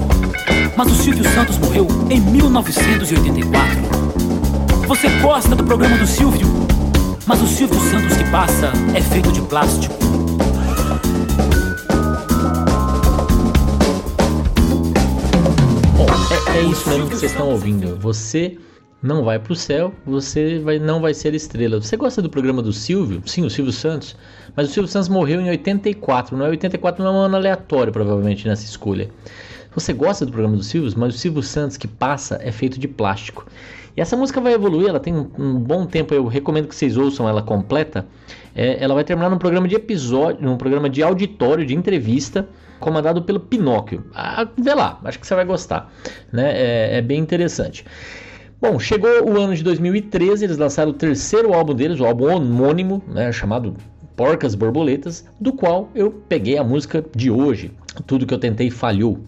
Mas 0.77 0.93
o 0.93 0.95
Silvio 0.95 1.25
Santos 1.33 1.57
morreu 1.57 1.89
em 2.11 2.21
1984. 2.21 3.81
Você 4.87 5.09
gosta 5.21 5.57
do 5.57 5.65
programa 5.65 5.97
do 5.97 6.07
Silvio? 6.07 6.47
Mas 7.25 7.41
o 7.41 7.47
Silvio 7.47 7.81
Santos 7.81 8.15
que 8.15 8.31
passa 8.31 8.71
é 8.95 9.01
feito 9.01 9.33
de 9.33 9.41
plástico. 9.41 9.95
É 16.55 16.61
isso 16.61 16.91
mesmo 16.91 17.09
que 17.09 17.17
vocês 17.17 17.33
estão 17.33 17.49
ouvindo. 17.49 17.99
Você 18.01 18.59
não 19.03 19.25
vai 19.25 19.39
pro 19.39 19.57
céu, 19.57 19.93
você 20.07 20.61
vai, 20.61 20.79
não 20.79 21.01
vai 21.01 21.13
ser 21.13 21.35
estrela. 21.35 21.81
Você 21.81 21.97
gosta 21.97 22.23
do 22.23 22.31
programa 22.31 22.63
do 22.63 22.73
Silvio? 22.73 23.21
Sim, 23.27 23.45
o 23.45 23.51
Silvio 23.51 23.73
Santos. 23.73 24.15
Mas 24.55 24.69
o 24.69 24.73
Silvio 24.73 24.91
Santos 24.91 25.09
morreu 25.09 25.41
em 25.41 25.49
84, 25.51 26.37
não 26.37 26.47
é? 26.47 26.51
84 26.51 27.03
não 27.03 27.11
é 27.11 27.15
um 27.15 27.21
ano 27.23 27.37
aleatório, 27.37 27.93
provavelmente, 27.93 28.47
nessa 28.47 28.65
escolha. 28.65 29.11
Você 29.75 29.93
gosta 29.93 30.25
do 30.25 30.31
programa 30.31 30.57
do 30.57 30.63
Silvio, 30.63 30.93
mas 30.97 31.15
o 31.15 31.19
Silvio 31.19 31.43
Santos 31.43 31.77
que 31.77 31.89
passa 31.89 32.39
é 32.41 32.53
feito 32.53 32.79
de 32.79 32.87
plástico. 32.87 33.47
E 33.97 34.01
essa 34.01 34.17
música 34.17 34.41
vai 34.41 34.55
evoluir, 34.55 34.89
ela 34.89 35.01
tem 35.01 35.15
um, 35.15 35.31
um 35.39 35.55
bom 35.59 35.85
tempo, 35.85 36.15
eu 36.15 36.27
recomendo 36.27 36.69
que 36.69 36.75
vocês 36.75 36.97
ouçam 36.97 37.29
ela 37.29 37.43
completa. 37.43 38.07
É, 38.55 38.83
ela 38.83 38.95
vai 38.95 39.05
terminar 39.05 39.31
num 39.31 39.39
programa 39.39 39.67
de 39.67 39.75
episódio, 39.75 40.43
num 40.43 40.57
programa 40.57 40.89
de 40.89 41.03
auditório, 41.03 41.67
de 41.67 41.75
entrevista, 41.75 42.49
comandado 42.79 43.23
pelo 43.23 43.41
Pinóquio. 43.41 44.05
Ah, 44.15 44.47
vê 44.57 44.75
lá, 44.75 44.99
acho 45.05 45.19
que 45.19 45.27
você 45.27 45.35
vai 45.35 45.45
gostar. 45.45 45.93
Né? 46.33 46.53
É, 46.53 46.99
é 46.99 47.03
bem 47.03 47.19
interessante. 47.19 47.85
Bom, 48.63 48.79
chegou 48.79 49.29
o 49.29 49.41
ano 49.41 49.57
de 49.57 49.65
2013, 49.65 50.45
eles 50.45 50.57
lançaram 50.57 50.93
o 50.93 50.95
terceiro 50.95 51.53
álbum 51.53 51.75
deles, 51.75 51.99
o 51.99 52.05
álbum 52.05 52.33
homônimo, 52.33 53.03
né, 53.09 53.33
chamado 53.33 53.75
Porcas 54.15 54.55
Borboletas, 54.55 55.25
do 55.41 55.53
qual 55.53 55.91
eu 55.97 56.13
peguei 56.29 56.57
a 56.57 56.63
música 56.63 57.05
de 57.13 57.29
hoje, 57.29 57.73
Tudo 58.07 58.25
Que 58.25 58.33
Eu 58.33 58.39
Tentei 58.39 58.71
Falhou. 58.71 59.19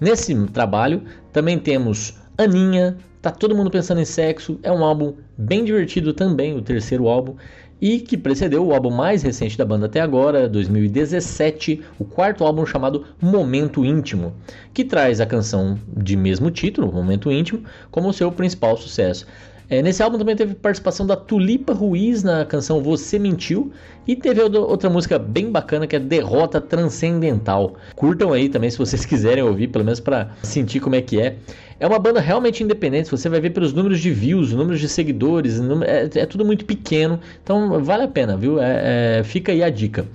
Nesse 0.00 0.34
trabalho 0.46 1.02
também 1.34 1.58
temos 1.58 2.14
Aninha, 2.38 2.96
Tá 3.20 3.30
Todo 3.30 3.54
Mundo 3.54 3.70
Pensando 3.70 4.00
em 4.00 4.06
Sexo, 4.06 4.58
é 4.62 4.72
um 4.72 4.82
álbum 4.82 5.12
bem 5.36 5.66
divertido 5.66 6.14
também, 6.14 6.56
o 6.56 6.62
terceiro 6.62 7.08
álbum, 7.08 7.34
e 7.80 8.00
que 8.00 8.16
precedeu 8.16 8.66
o 8.66 8.72
álbum 8.72 8.90
mais 8.90 9.22
recente 9.22 9.56
da 9.56 9.64
banda 9.64 9.86
até 9.86 10.00
agora, 10.00 10.48
2017, 10.48 11.82
o 11.98 12.04
quarto 12.04 12.44
álbum 12.44 12.66
chamado 12.66 13.04
Momento 13.20 13.84
Íntimo, 13.84 14.34
que 14.74 14.84
traz 14.84 15.20
a 15.20 15.26
canção 15.26 15.78
de 15.96 16.16
mesmo 16.16 16.50
título, 16.50 16.92
Momento 16.92 17.30
Íntimo, 17.30 17.62
como 17.90 18.12
seu 18.12 18.32
principal 18.32 18.76
sucesso. 18.76 19.26
É, 19.70 19.82
nesse 19.82 20.02
álbum 20.02 20.16
também 20.16 20.34
teve 20.34 20.54
participação 20.54 21.06
da 21.06 21.14
Tulipa 21.14 21.74
Ruiz 21.74 22.22
na 22.22 22.42
canção 22.46 22.82
Você 22.82 23.18
Mentiu 23.18 23.70
e 24.06 24.16
teve 24.16 24.40
outra 24.40 24.88
música 24.88 25.18
bem 25.18 25.52
bacana 25.52 25.86
que 25.86 25.94
é 25.94 25.98
Derrota 25.98 26.58
Transcendental. 26.58 27.74
Curtam 27.94 28.32
aí 28.32 28.48
também 28.48 28.70
se 28.70 28.78
vocês 28.78 29.04
quiserem 29.06 29.44
ouvir, 29.44 29.68
pelo 29.68 29.84
menos 29.84 30.00
para 30.00 30.30
sentir 30.42 30.80
como 30.80 30.94
é 30.94 31.02
que 31.02 31.20
é. 31.20 31.36
É 31.78 31.86
uma 31.86 31.98
banda 31.98 32.18
realmente 32.18 32.64
independente, 32.64 33.10
você 33.10 33.28
vai 33.28 33.40
ver 33.40 33.50
pelos 33.50 33.74
números 33.74 34.00
de 34.00 34.10
views, 34.10 34.52
números 34.52 34.80
de 34.80 34.88
seguidores, 34.88 35.60
é, 35.82 36.20
é 36.20 36.26
tudo 36.26 36.44
muito 36.46 36.64
pequeno, 36.64 37.20
então 37.42 37.80
vale 37.84 38.04
a 38.04 38.08
pena, 38.08 38.36
viu? 38.36 38.58
É, 38.60 39.18
é, 39.18 39.22
fica 39.22 39.52
aí 39.52 39.62
a 39.62 39.68
dica. 39.68 40.06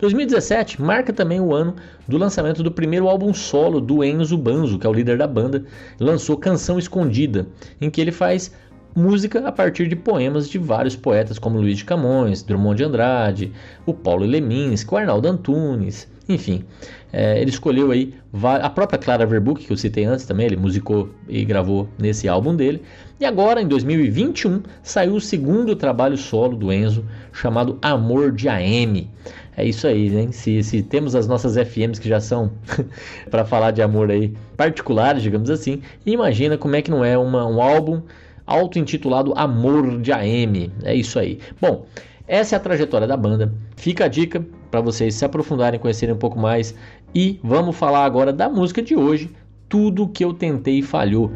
2017 0.00 0.82
marca 0.82 1.12
também 1.12 1.38
o 1.38 1.54
ano 1.54 1.76
do 2.08 2.18
lançamento 2.18 2.60
do 2.60 2.72
primeiro 2.72 3.08
álbum 3.08 3.32
solo 3.32 3.80
do 3.80 4.02
Enzo 4.02 4.36
Banzo, 4.36 4.78
que 4.78 4.86
é 4.86 4.90
o 4.90 4.92
líder 4.92 5.16
da 5.16 5.28
banda, 5.28 5.64
lançou 6.00 6.36
Canção 6.36 6.76
Escondida, 6.76 7.46
em 7.80 7.88
que 7.88 8.00
ele 8.00 8.10
faz 8.10 8.50
música 8.94 9.46
a 9.46 9.52
partir 9.52 9.88
de 9.88 9.96
poemas 9.96 10.48
de 10.48 10.58
vários 10.58 10.96
poetas 10.96 11.38
como 11.38 11.58
Luiz 11.58 11.78
de 11.78 11.84
Camões, 11.84 12.42
Drummond 12.42 12.76
de 12.76 12.84
Andrade, 12.84 13.52
o 13.86 13.94
Paulo 13.94 14.24
Leminski, 14.24 14.92
o 14.92 14.96
Arnaldo 14.96 15.28
Antunes, 15.28 16.08
enfim. 16.28 16.64
É, 17.12 17.38
ele 17.40 17.50
escolheu 17.50 17.90
aí 17.90 18.14
a 18.62 18.70
própria 18.70 18.98
Clara 18.98 19.26
Verbuck, 19.26 19.64
que 19.64 19.70
eu 19.70 19.76
citei 19.76 20.04
antes 20.04 20.24
também, 20.24 20.46
ele 20.46 20.56
musicou 20.56 21.10
e 21.28 21.44
gravou 21.44 21.88
nesse 21.98 22.26
álbum 22.26 22.56
dele. 22.56 22.82
E 23.20 23.26
agora, 23.26 23.60
em 23.60 23.68
2021, 23.68 24.62
saiu 24.82 25.14
o 25.14 25.20
segundo 25.20 25.76
trabalho 25.76 26.16
solo 26.16 26.56
do 26.56 26.72
Enzo, 26.72 27.04
chamado 27.32 27.78
Amor 27.82 28.32
de 28.32 28.48
AM. 28.48 29.10
É 29.54 29.64
isso 29.64 29.86
aí, 29.86 30.08
né? 30.08 30.32
Se, 30.32 30.62
se 30.62 30.82
temos 30.82 31.14
as 31.14 31.26
nossas 31.26 31.54
FMs 31.54 32.00
que 32.00 32.08
já 32.08 32.20
são 32.20 32.50
para 33.30 33.44
falar 33.44 33.70
de 33.70 33.82
amor 33.82 34.10
aí 34.10 34.34
particulares, 34.56 35.22
digamos 35.22 35.50
assim, 35.50 35.82
imagina 36.06 36.56
como 36.56 36.74
é 36.74 36.80
que 36.80 36.90
não 36.90 37.04
é 37.04 37.18
uma, 37.18 37.46
um 37.46 37.60
álbum 37.60 38.00
auto-intitulado 38.46 39.32
Amor 39.36 40.00
de 40.00 40.12
AM. 40.12 40.70
É 40.82 40.94
isso 40.94 41.18
aí. 41.18 41.38
Bom, 41.60 41.86
essa 42.26 42.54
é 42.54 42.56
a 42.56 42.60
trajetória 42.60 43.06
da 43.06 43.16
banda. 43.16 43.52
Fica 43.76 44.04
a 44.04 44.08
dica 44.08 44.44
para 44.70 44.80
vocês 44.80 45.14
se 45.14 45.24
aprofundarem, 45.24 45.78
conhecerem 45.78 46.14
um 46.14 46.18
pouco 46.18 46.38
mais. 46.38 46.74
E 47.14 47.38
vamos 47.42 47.76
falar 47.76 48.04
agora 48.04 48.32
da 48.32 48.48
música 48.48 48.80
de 48.80 48.96
hoje. 48.96 49.30
Tudo 49.68 50.08
que 50.08 50.24
eu 50.24 50.32
tentei 50.32 50.82
falhou. 50.82 51.30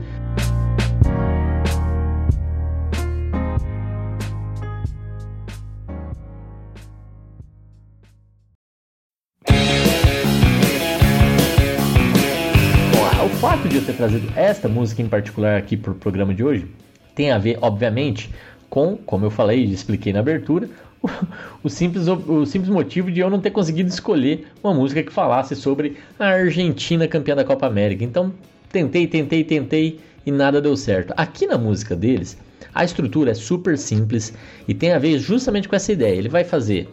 O 13.22 13.38
fato 13.38 13.68
de 13.68 13.76
eu 13.76 13.84
ter 13.84 13.94
trazido 13.94 14.32
esta 14.34 14.66
música 14.66 15.02
em 15.02 15.08
particular 15.08 15.58
aqui 15.58 15.76
para 15.76 15.92
o 15.92 15.94
programa 15.94 16.32
de 16.32 16.42
hoje 16.42 16.66
tem 17.16 17.32
a 17.32 17.38
ver, 17.38 17.58
obviamente, 17.60 18.30
com, 18.70 18.96
como 18.98 19.24
eu 19.24 19.30
falei 19.30 19.64
e 19.64 19.72
expliquei 19.72 20.12
na 20.12 20.20
abertura, 20.20 20.68
o, 21.64 21.68
simples, 21.68 22.06
o 22.06 22.44
simples 22.44 22.70
motivo 22.70 23.10
de 23.10 23.20
eu 23.20 23.30
não 23.30 23.40
ter 23.40 23.50
conseguido 23.50 23.88
escolher 23.88 24.46
uma 24.62 24.74
música 24.74 25.02
que 25.02 25.12
falasse 25.12 25.56
sobre 25.56 25.96
a 26.18 26.26
Argentina 26.26 27.08
campeã 27.08 27.34
da 27.34 27.44
Copa 27.44 27.66
América. 27.66 28.04
Então, 28.04 28.32
tentei, 28.70 29.06
tentei, 29.06 29.42
tentei 29.42 30.00
e 30.24 30.30
nada 30.30 30.60
deu 30.60 30.76
certo. 30.76 31.14
Aqui 31.16 31.46
na 31.46 31.56
música 31.56 31.96
deles, 31.96 32.36
a 32.74 32.84
estrutura 32.84 33.30
é 33.30 33.34
super 33.34 33.78
simples 33.78 34.34
e 34.68 34.74
tem 34.74 34.92
a 34.92 34.98
ver 34.98 35.18
justamente 35.18 35.68
com 35.68 35.74
essa 35.74 35.92
ideia. 35.92 36.14
Ele 36.14 36.28
vai 36.28 36.44
fazer 36.44 36.88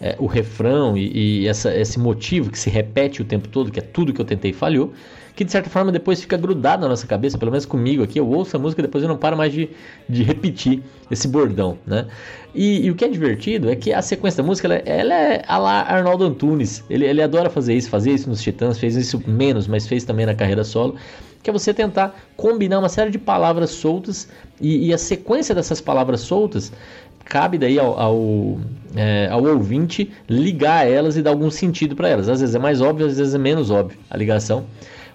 é, 0.00 0.14
o 0.18 0.26
refrão 0.26 0.96
e, 0.96 1.42
e 1.42 1.48
essa, 1.48 1.74
esse 1.74 1.98
motivo 1.98 2.50
que 2.50 2.58
se 2.58 2.70
repete 2.70 3.22
o 3.22 3.24
tempo 3.24 3.48
todo, 3.48 3.72
que 3.72 3.80
é 3.80 3.82
tudo 3.82 4.12
que 4.12 4.20
eu 4.20 4.24
tentei 4.24 4.52
falhou, 4.52 4.92
que 5.34 5.44
de 5.44 5.50
certa 5.50 5.68
forma 5.68 5.90
depois 5.90 6.20
fica 6.20 6.36
grudado 6.36 6.82
na 6.82 6.88
nossa 6.88 7.06
cabeça, 7.06 7.36
pelo 7.36 7.50
menos 7.50 7.66
comigo 7.66 8.02
aqui. 8.02 8.18
Eu 8.18 8.28
ouço 8.28 8.56
a 8.56 8.60
música 8.60 8.80
e 8.80 8.84
depois 8.84 9.02
eu 9.02 9.08
não 9.08 9.16
paro 9.16 9.36
mais 9.36 9.52
de, 9.52 9.68
de 10.08 10.22
repetir 10.22 10.82
esse 11.10 11.26
bordão, 11.26 11.76
né? 11.86 12.06
E, 12.54 12.86
e, 12.86 12.90
o 12.90 12.94
que 12.94 13.04
é 13.04 13.08
divertido 13.08 13.68
é 13.68 13.74
que 13.74 13.92
a 13.92 14.00
sequência 14.00 14.40
da 14.40 14.46
música 14.46 14.68
ela, 14.68 14.82
ela 14.86 15.14
é 15.14 15.42
a 15.46 15.58
lá 15.58 15.82
Arnaldo 15.82 16.24
Antunes. 16.24 16.84
Ele, 16.88 17.04
ele 17.04 17.20
adora 17.20 17.50
fazer 17.50 17.74
isso, 17.74 17.90
fazer 17.90 18.12
isso 18.12 18.28
nos 18.28 18.40
Titãs, 18.40 18.78
fez 18.78 18.94
isso 18.94 19.20
menos, 19.26 19.66
mas 19.66 19.88
fez 19.88 20.04
também 20.04 20.24
na 20.24 20.34
carreira 20.34 20.62
solo. 20.62 20.94
Que 21.42 21.50
é 21.50 21.52
você 21.52 21.74
tentar 21.74 22.16
combinar 22.36 22.78
uma 22.78 22.88
série 22.88 23.10
de 23.10 23.18
palavras 23.18 23.70
soltas 23.70 24.28
e, 24.60 24.86
e 24.86 24.94
a 24.94 24.98
sequência 24.98 25.52
dessas 25.52 25.80
palavras 25.80 26.20
soltas 26.20 26.72
cabe 27.24 27.58
daí 27.58 27.78
ao, 27.78 27.98
ao, 27.98 28.58
é, 28.94 29.28
ao, 29.30 29.42
ouvinte 29.42 30.12
ligar 30.28 30.86
elas 30.86 31.16
e 31.16 31.22
dar 31.22 31.30
algum 31.30 31.50
sentido 31.50 31.96
para 31.96 32.08
elas. 32.08 32.28
Às 32.28 32.40
vezes 32.40 32.54
é 32.54 32.58
mais 32.58 32.80
óbvio, 32.80 33.06
às 33.06 33.18
vezes 33.18 33.34
é 33.34 33.38
menos 33.38 33.70
óbvio 33.70 33.98
a 34.08 34.16
ligação 34.16 34.64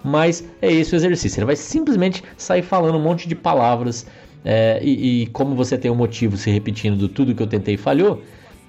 mas 0.03 0.43
é 0.61 0.71
esse 0.71 0.93
o 0.93 0.97
exercício. 0.97 1.39
Ele 1.39 1.45
vai 1.45 1.55
simplesmente 1.55 2.23
sair 2.37 2.61
falando 2.61 2.97
um 2.97 3.01
monte 3.01 3.27
de 3.27 3.35
palavras 3.35 4.05
é, 4.43 4.79
e, 4.81 5.23
e, 5.23 5.27
como 5.27 5.55
você 5.55 5.77
tem 5.77 5.91
um 5.91 5.95
motivo 5.95 6.37
se 6.37 6.49
repetindo 6.49 6.97
do 6.97 7.09
tudo 7.09 7.35
que 7.35 7.43
eu 7.43 7.47
tentei 7.47 7.75
e 7.75 7.77
falhou, 7.77 8.23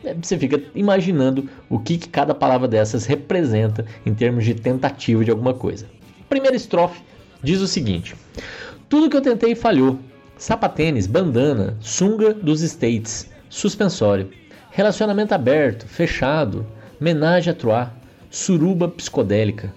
é, 0.04 0.14
você 0.14 0.36
fica 0.36 0.60
imaginando 0.74 1.48
o 1.68 1.78
que, 1.78 1.96
que 1.96 2.08
cada 2.08 2.34
palavra 2.34 2.66
dessas 2.66 3.06
representa 3.06 3.84
em 4.04 4.14
termos 4.14 4.44
de 4.44 4.54
tentativa 4.54 5.24
de 5.24 5.30
alguma 5.30 5.54
coisa. 5.54 5.86
Primeira 6.28 6.56
estrofe 6.56 7.00
diz 7.42 7.60
o 7.60 7.68
seguinte: 7.68 8.14
Tudo 8.88 9.08
que 9.08 9.16
eu 9.16 9.22
tentei 9.22 9.54
falhou. 9.54 9.98
Sapatênis, 10.36 11.06
bandana, 11.06 11.76
sunga 11.80 12.32
dos 12.32 12.62
States, 12.62 13.30
suspensório, 13.50 14.30
relacionamento 14.70 15.34
aberto, 15.34 15.86
fechado, 15.86 16.66
menage 16.98 17.50
a 17.50 17.54
trois, 17.54 17.88
suruba 18.30 18.88
psicodélica, 18.88 19.70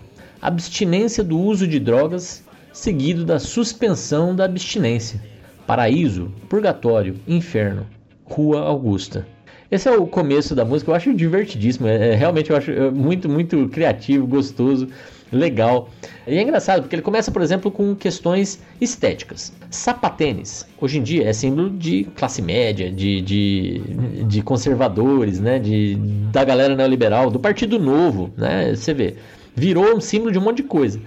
abstinência 0.44 1.24
do 1.24 1.40
uso 1.40 1.66
de 1.66 1.80
drogas, 1.80 2.44
seguido 2.74 3.24
da 3.24 3.40
suspensão 3.40 4.36
da 4.36 4.44
abstinência. 4.44 5.22
Paraíso, 5.66 6.34
purgatório, 6.50 7.16
inferno, 7.26 7.88
Rua 8.26 8.60
Augusta. 8.60 9.26
Esse 9.72 9.88
é 9.88 9.92
o 9.92 10.06
começo 10.06 10.54
da 10.54 10.66
música, 10.66 10.92
eu 10.92 10.96
acho 10.96 11.14
divertidíssimo, 11.14 11.88
é, 11.88 12.10
é 12.10 12.16
realmente 12.16 12.50
eu 12.50 12.58
acho 12.58 12.70
é, 12.72 12.92
muito, 12.92 13.30
muito 13.30 13.70
criativo, 13.70 14.28
gostoso, 14.28 14.90
legal. 15.32 15.90
E 16.28 16.38
é 16.38 16.42
engraçado 16.42 16.82
porque 16.82 16.96
ele 16.96 17.02
começa, 17.02 17.32
por 17.32 17.42
exemplo, 17.42 17.72
com 17.72 17.96
questões 17.96 18.62
estéticas. 18.82 19.54
Sapatênis, 19.72 20.68
hoje 20.80 21.00
em 21.00 21.04
dia 21.04 21.28
é 21.28 21.32
símbolo 21.32 21.70
de 21.70 22.04
classe 22.16 22.42
média, 22.42 22.92
de, 22.92 23.22
de, 23.22 23.82
de 24.28 24.42
conservadores, 24.42 25.40
né, 25.40 25.58
de, 25.58 25.96
da 26.32 26.44
galera 26.44 26.76
neoliberal, 26.76 27.32
do 27.32 27.40
Partido 27.40 27.80
Novo, 27.80 28.32
né, 28.38 28.76
você 28.76 28.94
vê 28.94 29.16
virou 29.56 29.96
um 29.96 30.02
símbolo 30.02 30.32
de 30.32 30.40
um 30.40 30.42
monte 30.42 30.58
de 30.58 30.64
coisa. 30.64 31.00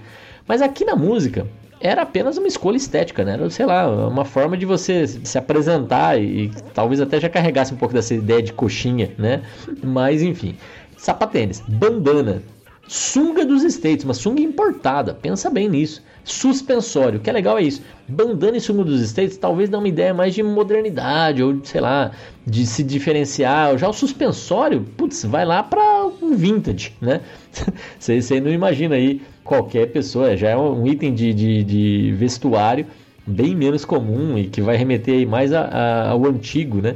Mas 0.47 0.61
aqui 0.61 0.85
na 0.85 0.95
música 0.95 1.47
era 1.79 2.01
apenas 2.01 2.37
uma 2.37 2.47
escolha 2.47 2.77
estética, 2.77 3.23
né? 3.23 3.33
Era, 3.33 3.49
sei 3.49 3.65
lá, 3.65 3.87
uma 4.07 4.25
forma 4.25 4.57
de 4.57 4.65
você 4.65 5.05
se 5.07 5.37
apresentar 5.37 6.19
e, 6.19 6.51
talvez 6.73 6.99
até 6.99 7.19
já 7.19 7.29
carregasse 7.29 7.73
um 7.73 7.77
pouco 7.77 7.93
dessa 7.93 8.13
ideia 8.13 8.41
de 8.41 8.53
coxinha, 8.53 9.11
né? 9.17 9.43
Mas 9.83 10.21
enfim, 10.21 10.55
sapatênis, 10.97 11.61
bandana, 11.67 12.41
sunga 12.87 13.45
dos 13.45 13.63
States, 13.63 14.05
uma 14.05 14.13
sunga 14.13 14.41
importada, 14.41 15.13
pensa 15.13 15.49
bem 15.49 15.69
nisso. 15.69 16.03
Suspensório, 16.23 17.19
o 17.19 17.21
que 17.21 17.29
é 17.29 17.33
legal 17.33 17.57
é 17.57 17.63
isso. 17.63 17.81
Bandana 18.07 18.57
e 18.57 18.61
sunga 18.61 18.83
dos 18.83 19.01
States 19.01 19.37
talvez 19.37 19.69
dá 19.69 19.77
uma 19.77 19.87
ideia 19.87 20.13
mais 20.13 20.33
de 20.33 20.41
modernidade, 20.41 21.43
ou 21.43 21.59
sei 21.63 21.79
lá, 21.79 22.11
de 22.45 22.65
se 22.65 22.83
diferenciar. 22.83 23.77
Já 23.77 23.87
o 23.87 23.93
suspensório, 23.93 24.85
putz, 24.97 25.23
vai 25.23 25.45
lá 25.45 25.63
para 25.63 25.96
um 26.27 26.35
vintage, 26.35 26.93
né? 27.01 27.21
Você, 27.99 28.39
não 28.39 28.51
imagina 28.51 28.95
aí 28.95 29.21
qualquer 29.43 29.87
pessoa, 29.87 30.35
já 30.35 30.49
é 30.49 30.57
um 30.57 30.85
item 30.85 31.13
de, 31.13 31.33
de, 31.33 31.63
de 31.63 32.13
vestuário 32.13 32.85
bem 33.25 33.55
menos 33.55 33.83
comum 33.83 34.37
e 34.37 34.47
que 34.47 34.61
vai 34.61 34.77
remeter 34.77 35.27
mais 35.27 35.51
a, 35.51 35.61
a, 35.61 36.09
ao 36.09 36.25
antigo, 36.25 36.81
né? 36.81 36.95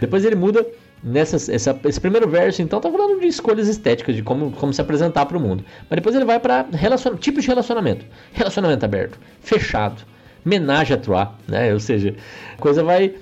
Depois 0.00 0.24
ele 0.24 0.36
muda 0.36 0.66
nessa 1.02 1.36
essa, 1.52 1.78
esse 1.84 2.00
primeiro 2.00 2.28
verso, 2.28 2.62
então, 2.62 2.80
tá 2.80 2.90
falando 2.90 3.20
de 3.20 3.26
escolhas 3.26 3.68
estéticas, 3.68 4.14
de 4.14 4.22
como, 4.22 4.52
como 4.52 4.72
se 4.72 4.80
apresentar 4.80 5.26
para 5.26 5.36
o 5.36 5.40
mundo. 5.40 5.64
Mas 5.90 5.96
depois 5.96 6.14
ele 6.14 6.24
vai 6.24 6.38
para 6.38 6.66
relacion... 6.72 7.16
tipos 7.16 7.42
de 7.42 7.48
relacionamento: 7.48 8.04
relacionamento 8.32 8.84
aberto, 8.84 9.18
fechado, 9.40 10.02
menage 10.44 10.94
à 10.94 10.96
trois, 10.96 11.28
né? 11.48 11.72
Ou 11.72 11.80
seja, 11.80 12.14
a 12.56 12.60
coisa 12.60 12.84
vai 12.84 13.14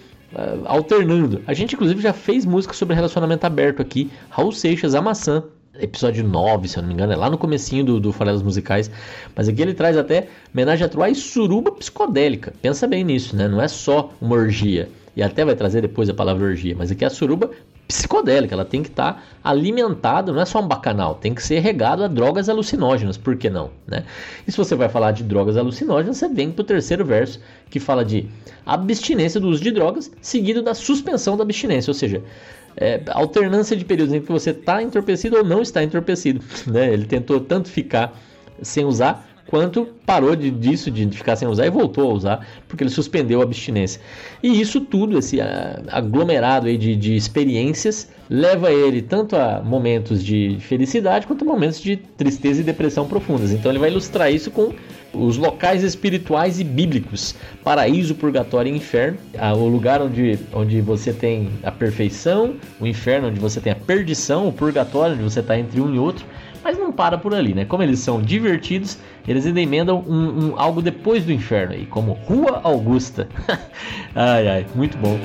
alternando. 0.64 1.43
A 1.47 1.55
gente, 1.55 1.75
inclusive, 1.75 2.01
já 2.01 2.12
fez 2.12 2.45
música 2.45 2.75
sobre 2.75 2.95
relacionamento 2.95 3.45
aberto 3.47 3.83
aqui. 3.83 4.11
Raul 4.29 4.53
Seixas, 4.53 4.95
A 4.95 5.03
Maçã, 5.03 5.45
episódio 5.79 6.23
9, 6.25 6.69
se 6.69 6.77
eu 6.77 6.83
não 6.83 6.88
me 6.88 6.95
engano, 6.95 7.12
é 7.12 7.16
lá 7.16 7.31
no 7.31 7.38
comecinho 7.38 7.85
do, 7.85 8.01
do 8.01 8.12
Farelas 8.12 8.43
Musicais, 8.43 8.90
mas 9.35 9.49
aqui 9.49 9.62
ele 9.62 9.75
traz 9.75 9.97
até 9.97 10.29
homenagem 10.53 10.85
a 10.85 10.88
Troy 10.88 11.11
e 11.12 11.14
suruba 11.14 11.73
psicodélica. 11.73 12.53
Pensa 12.61 12.87
bem 12.87 13.05
nisso, 13.05 13.35
né? 13.35 13.49
Não 13.49 13.61
é 13.61 13.69
só 13.69 14.12
uma 14.21 14.37
orgia. 14.37 14.88
E 15.16 15.23
até 15.23 15.45
vai 15.45 15.57
trazer 15.57 15.83
depois 15.83 16.09
a 16.09 16.14
palavra 16.14 16.47
orgia, 16.47 16.75
mas 16.77 16.90
aqui 16.90 17.05
é 17.05 17.07
a 17.09 17.11
suruba 17.11 17.51
psicodélica, 17.90 18.55
ela 18.55 18.64
tem 18.64 18.83
que 18.83 18.88
estar 18.88 19.14
tá 19.14 19.22
alimentada, 19.42 20.33
não 20.33 20.40
é 20.40 20.44
só 20.44 20.61
um 20.61 20.68
bacanal, 20.68 21.16
tem 21.16 21.35
que 21.35 21.42
ser 21.42 21.59
regado 21.59 22.05
a 22.05 22.09
drogas 22.09 22.48
alucinógenas, 22.48 23.16
por 23.16 23.37
que 23.37 23.50
não? 23.50 23.70
Né? 23.87 24.05
E 24.46 24.53
se 24.53 24.57
você 24.57 24.76
vai 24.76 24.88
falar 24.88 25.11
de 25.11 25.24
drogas 25.24 25.57
alucinógenas, 25.57 26.16
você 26.16 26.29
vem 26.29 26.53
para 26.53 26.62
o 26.62 26.64
terceiro 26.64 27.05
verso, 27.05 27.40
que 27.68 27.81
fala 27.81 28.05
de 28.05 28.29
abstinência 28.64 29.40
do 29.40 29.48
uso 29.48 29.61
de 29.61 29.72
drogas, 29.72 30.11
seguido 30.20 30.62
da 30.62 30.72
suspensão 30.72 31.37
da 31.37 31.42
abstinência, 31.42 31.90
ou 31.90 31.94
seja, 31.94 32.22
é, 32.76 33.00
alternância 33.09 33.76
de 33.76 33.85
períodos 33.85 34.14
em 34.14 34.20
que 34.20 34.31
você 34.31 34.50
está 34.50 34.81
entorpecido 34.81 35.38
ou 35.38 35.44
não 35.44 35.61
está 35.61 35.83
entorpecido. 35.83 36.40
Né? 36.70 36.92
Ele 36.92 37.05
tentou 37.05 37.40
tanto 37.40 37.68
ficar 37.68 38.16
sem 38.62 38.85
usar 38.85 39.29
quanto 39.51 39.89
parou 40.07 40.37
de, 40.37 40.49
disso, 40.49 40.91
de 40.93 41.07
ficar 41.11 41.35
sem 41.35 41.49
usar 41.49 41.67
e 41.67 41.71
voltou 41.71 42.09
a 42.09 42.15
usar, 42.15 42.47
porque 42.69 42.85
ele 42.85 42.91
suspendeu 42.91 43.41
a 43.41 43.43
abstinência. 43.43 44.01
E 44.41 44.61
isso 44.61 44.81
tudo, 44.81 45.19
esse 45.19 45.39
aglomerado 45.89 46.69
aí 46.69 46.79
de, 46.79 46.95
de 46.95 47.17
experiências, 47.17 48.09
leva 48.31 48.71
ele 48.71 49.03
tanto 49.03 49.35
a 49.35 49.61
momentos 49.61 50.25
de 50.25 50.57
felicidade 50.61 51.27
quanto 51.27 51.43
a 51.43 51.49
momentos 51.49 51.81
de 51.81 51.97
tristeza 51.97 52.61
e 52.61 52.65
depressão 52.65 53.09
profundas. 53.09 53.51
Então 53.51 53.73
ele 53.73 53.81
vai 53.81 53.91
ilustrar 53.91 54.33
isso 54.33 54.53
com 54.53 54.73
os 55.13 55.37
locais 55.37 55.83
espirituais 55.83 56.61
e 56.61 56.65
bíblicos, 56.65 57.35
paraíso, 57.65 58.15
purgatório 58.15 58.73
e 58.73 58.77
inferno, 58.77 59.19
o 59.57 59.67
lugar 59.67 60.01
onde, 60.01 60.39
onde 60.53 60.81
você 60.81 61.13
tem 61.13 61.49
a 61.65 61.73
perfeição, 61.73 62.55
o 62.79 62.87
inferno 62.87 63.27
onde 63.27 63.41
você 63.41 63.61
tem 63.61 63.73
a 63.73 63.77
perdição, 63.77 64.47
o 64.47 64.53
purgatório 64.53 65.15
onde 65.15 65.25
você 65.25 65.41
está 65.41 65.59
entre 65.59 65.81
um 65.81 65.93
e 65.93 65.99
outro, 65.99 66.25
mas 66.62 66.79
não 66.79 66.92
para 66.92 67.18
por 67.18 67.35
ali, 67.35 67.55
né? 67.55 67.64
Como 67.64 67.83
eles 67.83 68.01
são 68.01 68.20
divertidos, 68.20 68.99
eles 69.27 69.46
ainda 69.46 69.61
emendam 69.61 70.05
um, 70.07 70.51
um, 70.51 70.61
algo 70.61 70.83
depois 70.83 71.25
do 71.25 71.33
inferno 71.33 71.73
aí, 71.73 71.87
como 71.87 72.12
Rua 72.12 72.61
Augusta. 72.62 73.29
ai 74.14 74.49
ai, 74.49 74.66
muito 74.75 74.96
bom. 74.99 75.18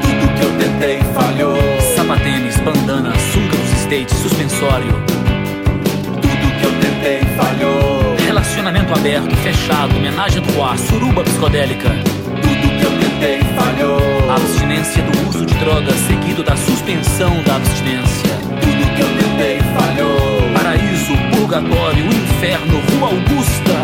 Tudo 0.00 0.38
que 0.38 0.44
eu 0.44 0.58
tentei 0.58 0.98
falhou. 1.12 1.56
Sapatênis, 1.96 2.56
bandana, 2.58 3.12
sunga 3.18 3.56
dos 3.56 3.72
states, 3.82 4.16
suspensório. 4.18 4.92
Tudo 6.20 6.60
que 6.60 6.64
eu 6.64 6.72
tentei 6.80 7.20
falhou. 7.36 8.16
Relacionamento 8.26 8.92
aberto, 8.92 9.34
fechado, 9.36 9.96
homenagem 9.96 10.42
do 10.42 10.62
ar, 10.62 10.78
suruba 10.78 11.22
psicodélica. 11.24 11.88
Tudo 11.88 12.78
que 12.78 12.84
eu 12.84 12.90
tentei 13.00 13.40
falhou. 13.54 14.00
Abstinência 14.30 15.02
do 15.02 15.28
uso 15.28 15.46
de 15.46 15.54
drogas, 15.54 15.94
seguido 15.94 16.42
da 16.42 16.56
suspensão 16.56 17.42
da 17.44 17.56
abstinência. 17.56 18.35
Tentei 19.36 19.58
falhou. 19.58 20.16
Paraíso, 20.54 21.12
purgatório, 21.30 22.06
inferno, 22.06 22.80
Rua 22.90 23.08
Augusta. 23.10 23.74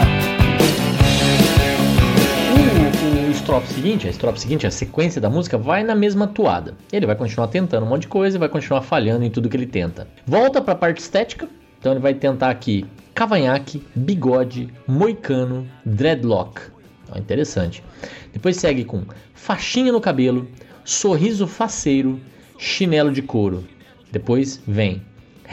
O, 2.55 3.29
o 3.29 3.31
estrofe 3.31 3.75
seguinte, 3.75 4.07
a 4.07 4.11
estrofe 4.11 4.41
seguinte, 4.41 4.67
a 4.67 4.71
sequência 4.71 5.21
da 5.21 5.29
música 5.29 5.59
vai 5.59 5.83
na 5.83 5.95
mesma 5.95 6.27
toada. 6.27 6.75
Ele 6.91 7.05
vai 7.05 7.15
continuar 7.15 7.49
tentando 7.49 7.85
um 7.85 7.88
monte 7.91 8.03
de 8.03 8.09
coisa 8.09 8.37
e 8.37 8.41
vai 8.41 8.49
continuar 8.49 8.81
falhando 8.81 9.25
em 9.27 9.31
tudo 9.31 9.51
que 9.51 9.57
ele 9.57 9.67
tenta. 9.67 10.09
Volta 10.27 10.62
para 10.62 10.73
a 10.73 10.77
parte 10.77 11.03
estética, 11.03 11.47
então 11.79 11.93
ele 11.93 12.01
vai 12.01 12.15
tentar 12.15 12.49
aqui 12.49 12.87
cavanhaque, 13.15 13.83
bigode, 13.95 14.73
moicano, 14.87 15.69
dreadlock. 15.85 16.62
Ó, 17.11 17.19
interessante. 17.19 17.85
Depois 18.33 18.57
segue 18.57 18.85
com 18.85 19.05
faixinha 19.35 19.93
no 19.93 20.01
cabelo, 20.01 20.49
sorriso 20.83 21.47
faceiro, 21.47 22.19
chinelo 22.57 23.12
de 23.12 23.21
couro. 23.21 23.65
Depois 24.11 24.62
vem 24.67 25.03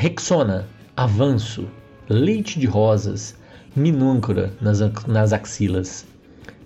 Rexona, 0.02 0.66
avanço, 0.96 1.68
leite 2.08 2.58
de 2.58 2.66
rosas, 2.66 3.36
minúncora 3.76 4.54
nas, 4.62 4.80
nas 5.06 5.34
axilas. 5.34 6.08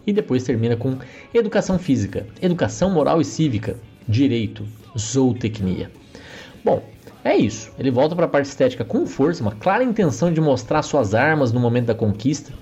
E 0.06 0.14
depois 0.14 0.44
termina 0.44 0.78
com 0.78 1.00
educação 1.34 1.80
física, 1.80 2.28
educação 2.40 2.92
moral 2.92 3.20
e 3.20 3.26
cívica, 3.26 3.76
direito, 4.08 4.64
zootecnia. 4.96 5.90
Bom, 6.64 6.84
é 7.24 7.36
isso. 7.36 7.72
Ele 7.80 7.90
volta 7.90 8.16
para 8.16 8.26
a 8.26 8.30
parte 8.30 8.46
estética 8.46 8.86
com 8.86 9.08
força, 9.08 9.42
uma 9.42 9.54
clara 9.54 9.84
intenção 9.84 10.32
de 10.32 10.40
mostrar 10.40 10.84
suas 10.84 11.16
armas 11.16 11.52
no 11.52 11.60
momento 11.60 11.88
da 11.88 11.96
conquista. 11.96 12.54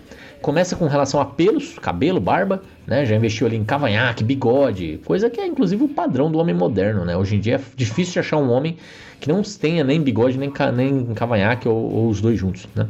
Começa 0.42 0.76
com 0.76 0.88
relação 0.88 1.22
a 1.22 1.26
pelos, 1.26 1.78
cabelo, 1.78 2.20
barba, 2.20 2.64
né? 2.88 3.06
Já 3.06 3.16
investiu 3.16 3.46
ali 3.46 3.56
em 3.56 3.64
cavanhaque, 3.64 4.24
bigode, 4.24 5.00
coisa 5.06 5.30
que 5.30 5.40
é 5.40 5.46
inclusive 5.46 5.84
o 5.84 5.88
padrão 5.88 6.32
do 6.32 6.40
homem 6.40 6.56
moderno, 6.56 7.06
né? 7.06 7.16
Hoje 7.16 7.36
em 7.36 7.40
dia 7.40 7.56
é 7.56 7.62
difícil 7.76 8.14
de 8.14 8.20
achar 8.20 8.38
um 8.38 8.50
homem 8.50 8.76
que 9.20 9.30
não 9.30 9.44
tenha 9.44 9.84
nem 9.84 10.02
bigode, 10.02 10.40
nem, 10.40 10.52
nem 10.76 11.06
cavanhaque 11.14 11.68
ou, 11.70 11.78
ou 11.78 12.10
os 12.10 12.20
dois 12.20 12.40
juntos, 12.40 12.68
né? 12.76 12.88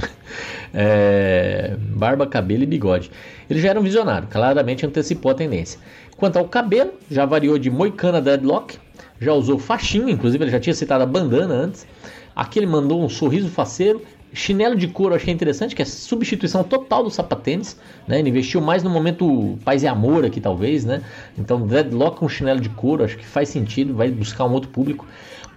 É, 0.72 1.76
barba, 1.96 2.28
cabelo 2.28 2.62
e 2.62 2.66
bigode. 2.66 3.10
Ele 3.50 3.60
já 3.60 3.70
era 3.70 3.80
um 3.80 3.82
visionário, 3.82 4.28
claramente 4.28 4.86
antecipou 4.86 5.32
a 5.32 5.34
tendência. 5.34 5.80
Quanto 6.16 6.38
ao 6.38 6.44
cabelo, 6.44 6.92
já 7.10 7.26
variou 7.26 7.58
de 7.58 7.68
moicana 7.68 8.20
deadlock, 8.20 8.78
já 9.20 9.32
usou 9.32 9.58
faixinha, 9.58 10.12
inclusive 10.12 10.44
ele 10.44 10.50
já 10.52 10.60
tinha 10.60 10.72
citado 10.72 11.02
a 11.02 11.06
bandana 11.06 11.52
antes. 11.52 11.84
Aqui 12.36 12.60
ele 12.60 12.66
mandou 12.66 13.04
um 13.04 13.08
sorriso 13.08 13.48
faceiro, 13.48 14.00
chinelo 14.32 14.76
de 14.76 14.88
couro, 14.88 15.14
achei 15.14 15.32
interessante, 15.32 15.74
que 15.74 15.82
é 15.82 15.84
substituição 15.84 16.62
total 16.62 17.02
do 17.02 17.10
sapatênis, 17.10 17.76
né? 18.06 18.18
Ele 18.18 18.30
investiu 18.30 18.60
mais 18.60 18.82
no 18.82 18.90
momento 18.90 19.58
paz 19.64 19.82
e 19.82 19.86
amor 19.86 20.24
aqui, 20.24 20.40
talvez, 20.40 20.84
né? 20.84 21.02
Então, 21.38 21.66
dreadlock 21.66 22.18
com 22.18 22.28
chinelo 22.28 22.60
de 22.60 22.68
couro, 22.68 23.04
acho 23.04 23.16
que 23.16 23.26
faz 23.26 23.48
sentido, 23.48 23.94
vai 23.94 24.10
buscar 24.10 24.44
um 24.44 24.52
outro 24.52 24.70
público. 24.70 25.06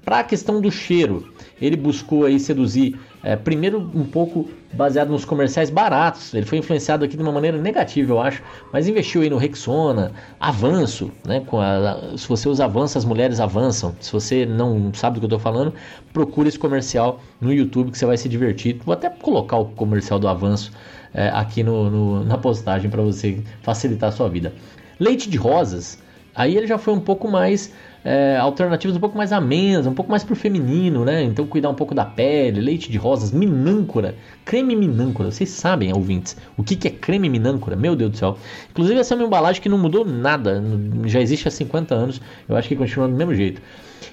Para 0.03 0.19
a 0.19 0.23
questão 0.23 0.59
do 0.59 0.69
cheiro, 0.69 1.31
ele 1.65 1.77
buscou 1.77 2.25
aí 2.25 2.39
seduzir, 2.39 2.99
é, 3.23 3.37
primeiro 3.37 3.79
um 3.95 4.03
pouco 4.03 4.49
baseado 4.73 5.09
nos 5.09 5.23
comerciais 5.23 5.69
baratos. 5.69 6.33
Ele 6.33 6.45
foi 6.45 6.57
influenciado 6.57 7.05
aqui 7.05 7.15
de 7.15 7.23
uma 7.23 7.31
maneira 7.31 7.57
negativa, 7.57 8.11
eu 8.11 8.19
acho, 8.19 8.43
mas 8.73 8.85
investiu 8.85 9.21
aí 9.21 9.29
no 9.29 9.37
Rexona, 9.37 10.11
Avanço, 10.39 11.09
né? 11.25 11.41
A, 11.53 12.17
se 12.17 12.27
você 12.27 12.49
usa 12.49 12.65
Avanço, 12.65 12.97
as 12.97 13.05
mulheres 13.05 13.39
avançam. 13.39 13.95
Se 14.01 14.11
você 14.11 14.45
não 14.45 14.93
sabe 14.93 15.15
do 15.15 15.19
que 15.21 15.25
eu 15.25 15.37
estou 15.37 15.39
falando, 15.39 15.73
procure 16.11 16.49
esse 16.49 16.59
comercial 16.59 17.21
no 17.39 17.53
YouTube 17.53 17.91
que 17.91 17.97
você 17.97 18.05
vai 18.05 18.17
se 18.17 18.27
divertir. 18.27 18.79
Vou 18.83 18.93
até 18.93 19.09
colocar 19.09 19.55
o 19.55 19.65
comercial 19.65 20.19
do 20.19 20.27
Avanço 20.27 20.69
é, 21.13 21.29
aqui 21.29 21.63
no, 21.63 21.89
no, 21.89 22.25
na 22.25 22.37
postagem 22.37 22.89
para 22.89 23.01
você 23.01 23.41
facilitar 23.61 24.09
a 24.09 24.11
sua 24.11 24.27
vida. 24.27 24.53
Leite 24.99 25.29
de 25.29 25.37
rosas, 25.37 25.97
aí 26.35 26.57
ele 26.57 26.67
já 26.67 26.77
foi 26.77 26.93
um 26.93 26.99
pouco 26.99 27.29
mais 27.29 27.71
é, 28.03 28.37
alternativas 28.37 28.97
um 28.97 28.99
pouco 28.99 29.17
mais 29.17 29.31
amenas, 29.31 29.87
um 29.87 29.93
pouco 29.93 30.11
mais 30.11 30.23
pro 30.23 30.35
feminino, 30.35 31.05
né? 31.05 31.23
Então 31.23 31.47
cuidar 31.47 31.69
um 31.69 31.75
pouco 31.75 31.95
da 31.95 32.03
pele, 32.03 32.59
leite 32.59 32.91
de 32.91 32.97
rosas, 32.97 33.31
minâncora, 33.31 34.15
creme 34.43 34.75
minâncora. 34.75 35.31
Vocês 35.31 35.49
sabem, 35.49 35.93
ouvintes, 35.93 36.35
o 36.57 36.63
que, 36.63 36.75
que 36.75 36.87
é 36.87 36.91
creme 36.91 37.29
minâncora? 37.29 37.75
Meu 37.75 37.95
Deus 37.95 38.11
do 38.11 38.17
céu. 38.17 38.37
Inclusive 38.69 38.99
essa 38.99 39.13
é 39.13 39.17
uma 39.17 39.25
embalagem 39.25 39.61
que 39.61 39.69
não 39.69 39.77
mudou 39.77 40.05
nada, 40.05 40.61
já 41.05 41.21
existe 41.21 41.47
há 41.47 41.51
50 41.51 41.95
anos, 41.95 42.21
eu 42.47 42.55
acho 42.55 42.67
que 42.67 42.75
continua 42.75 43.07
do 43.07 43.15
mesmo 43.15 43.33
jeito. 43.33 43.61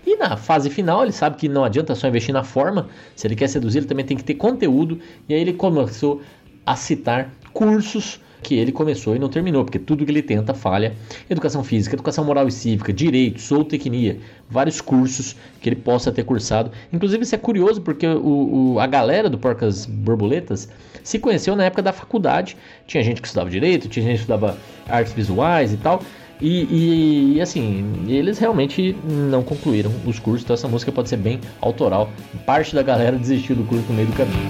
E 0.06 0.16
na 0.16 0.36
fase 0.36 0.70
final, 0.70 1.02
ele 1.02 1.12
sabe 1.12 1.36
que 1.36 1.48
não 1.48 1.64
adianta 1.64 1.94
só 1.94 2.06
investir 2.06 2.32
na 2.32 2.44
forma, 2.44 2.88
se 3.16 3.26
ele 3.26 3.34
quer 3.34 3.48
seduzir, 3.48 3.78
ele 3.78 3.86
também 3.86 4.04
tem 4.04 4.16
que 4.16 4.24
ter 4.24 4.34
conteúdo, 4.34 5.00
e 5.28 5.34
aí 5.34 5.40
ele 5.40 5.52
começou 5.52 6.22
a 6.64 6.76
citar 6.76 7.30
cursos 7.52 8.20
que 8.42 8.54
ele 8.54 8.72
começou 8.72 9.14
e 9.14 9.18
não 9.18 9.28
terminou, 9.28 9.64
porque 9.64 9.78
tudo 9.78 10.04
que 10.04 10.10
ele 10.10 10.22
tenta 10.22 10.54
falha. 10.54 10.94
Educação 11.28 11.62
física, 11.62 11.94
educação 11.94 12.24
moral 12.24 12.48
e 12.48 12.52
cívica, 12.52 12.92
direito, 12.92 13.40
zootecnia, 13.40 14.18
vários 14.48 14.80
cursos 14.80 15.36
que 15.60 15.68
ele 15.68 15.76
possa 15.76 16.10
ter 16.10 16.24
cursado. 16.24 16.70
Inclusive, 16.92 17.22
isso 17.22 17.34
é 17.34 17.38
curioso 17.38 17.80
porque 17.80 18.06
o, 18.06 18.74
o, 18.74 18.80
a 18.80 18.86
galera 18.86 19.28
do 19.28 19.38
Porcas 19.38 19.86
Borboletas 19.86 20.68
se 21.02 21.18
conheceu 21.18 21.56
na 21.56 21.64
época 21.64 21.82
da 21.82 21.92
faculdade. 21.92 22.56
Tinha 22.86 23.02
gente 23.02 23.20
que 23.20 23.26
estudava 23.26 23.50
direito, 23.50 23.88
tinha 23.88 24.04
gente 24.04 24.16
que 24.16 24.22
estudava 24.22 24.56
artes 24.88 25.12
visuais 25.12 25.72
e 25.72 25.76
tal. 25.76 26.02
E, 26.40 27.34
e, 27.34 27.40
assim, 27.40 27.84
eles 28.08 28.38
realmente 28.38 28.96
não 29.04 29.42
concluíram 29.42 29.92
os 30.06 30.18
cursos, 30.18 30.42
então 30.42 30.54
essa 30.54 30.68
música 30.68 30.90
pode 30.90 31.08
ser 31.10 31.18
bem 31.18 31.38
autoral. 31.60 32.10
Parte 32.46 32.74
da 32.74 32.82
galera 32.82 33.18
desistiu 33.18 33.54
do 33.56 33.64
curso 33.64 33.84
no 33.88 33.94
meio 33.94 34.08
do 34.08 34.14
caminho. 34.14 34.48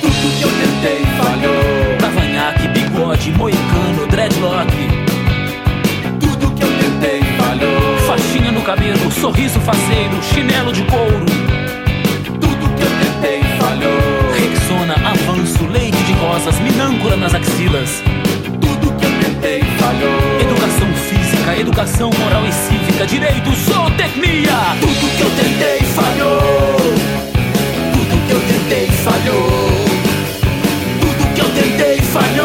Tudo 0.00 0.38
que 0.38 0.42
eu 0.42 0.50
tentei 0.50 1.04
falhou. 1.16 1.67
Bigode, 3.18 3.32
moicano, 3.32 4.06
dreadlock. 4.08 4.72
Tudo 6.20 6.50
que 6.52 6.62
eu 6.62 6.70
tentei 6.78 7.22
falhou. 7.36 7.98
Faixinha 8.06 8.52
no 8.52 8.62
cabelo, 8.62 9.10
sorriso 9.10 9.58
faceiro, 9.60 10.22
chinelo 10.22 10.72
de 10.72 10.82
couro. 10.84 11.26
Tudo 12.40 12.68
que 12.76 12.82
eu 12.82 12.90
tentei 13.00 13.42
falhou. 13.58 13.98
calças, 16.38 16.60
minâncora 16.60 17.16
nas 17.16 17.34
axilas. 17.34 18.02
Tudo 18.60 18.92
que 18.96 19.04
eu 19.04 19.10
tentei 19.20 19.62
falhou. 19.78 20.40
Educação 20.40 20.88
física, 20.94 21.58
educação 21.58 22.10
moral 22.18 22.44
e 22.46 22.52
cívica, 22.52 23.06
direito, 23.06 23.50
zootecnia. 23.52 24.76
Tudo 24.80 25.16
que 25.16 25.22
eu 25.22 25.30
tentei 25.30 25.80
falhou. 25.88 26.76
Tudo 27.92 28.26
que 28.26 28.32
eu 28.32 28.40
tentei 28.40 28.86
falhou. 28.88 29.88
Tudo 31.00 31.34
que 31.34 31.40
eu 31.40 31.48
tentei 31.50 32.00
falhou. 32.02 32.37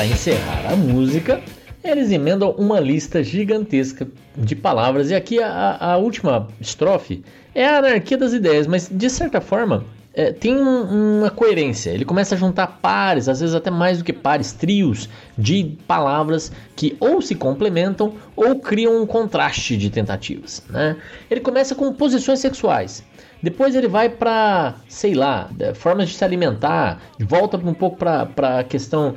Para 0.00 0.06
encerrar 0.06 0.72
a 0.72 0.76
música, 0.76 1.42
eles 1.84 2.10
emendam 2.10 2.52
uma 2.52 2.80
lista 2.80 3.22
gigantesca 3.22 4.08
de 4.34 4.56
palavras. 4.56 5.10
E 5.10 5.14
aqui 5.14 5.42
a, 5.42 5.76
a 5.78 5.96
última 5.98 6.48
estrofe 6.58 7.22
é 7.54 7.66
a 7.66 7.76
anarquia 7.80 8.16
das 8.16 8.32
ideias, 8.32 8.66
mas 8.66 8.88
de 8.90 9.10
certa 9.10 9.42
forma 9.42 9.84
é, 10.14 10.32
tem 10.32 10.56
um, 10.56 11.18
uma 11.18 11.28
coerência. 11.28 11.90
Ele 11.90 12.06
começa 12.06 12.34
a 12.34 12.38
juntar 12.38 12.78
pares, 12.80 13.28
às 13.28 13.40
vezes 13.40 13.54
até 13.54 13.70
mais 13.70 13.98
do 13.98 14.04
que 14.04 14.12
pares, 14.14 14.54
trios 14.54 15.06
de 15.36 15.76
palavras 15.86 16.50
que 16.74 16.96
ou 16.98 17.20
se 17.20 17.34
complementam 17.34 18.14
ou 18.34 18.58
criam 18.58 19.02
um 19.02 19.06
contraste 19.06 19.76
de 19.76 19.90
tentativas. 19.90 20.62
Né? 20.70 20.96
Ele 21.30 21.40
começa 21.40 21.74
com 21.74 21.92
posições 21.92 22.38
sexuais. 22.38 23.04
Depois 23.42 23.74
ele 23.74 23.88
vai 23.88 24.10
para, 24.10 24.74
sei 24.86 25.14
lá, 25.14 25.48
formas 25.74 26.10
de 26.10 26.14
se 26.14 26.22
alimentar, 26.22 27.00
volta 27.18 27.56
um 27.56 27.72
pouco 27.72 27.96
para 27.96 28.58
a 28.58 28.64
questão 28.64 29.14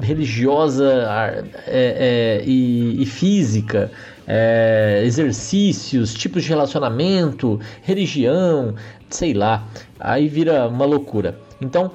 religiosa 0.00 1.06
é, 1.66 2.40
é, 2.40 2.44
e, 2.44 3.02
e, 3.02 3.06
física, 3.06 3.90
é, 4.26 5.02
exercícios, 5.04 6.14
tipos 6.14 6.44
de 6.44 6.48
relacionamento, 6.48 7.60
religião, 7.82 8.74
sei 9.10 9.34
lá, 9.34 9.66
aí 9.98 10.28
vira 10.28 10.68
uma 10.68 10.84
loucura. 10.84 11.38
Então, 11.60 11.90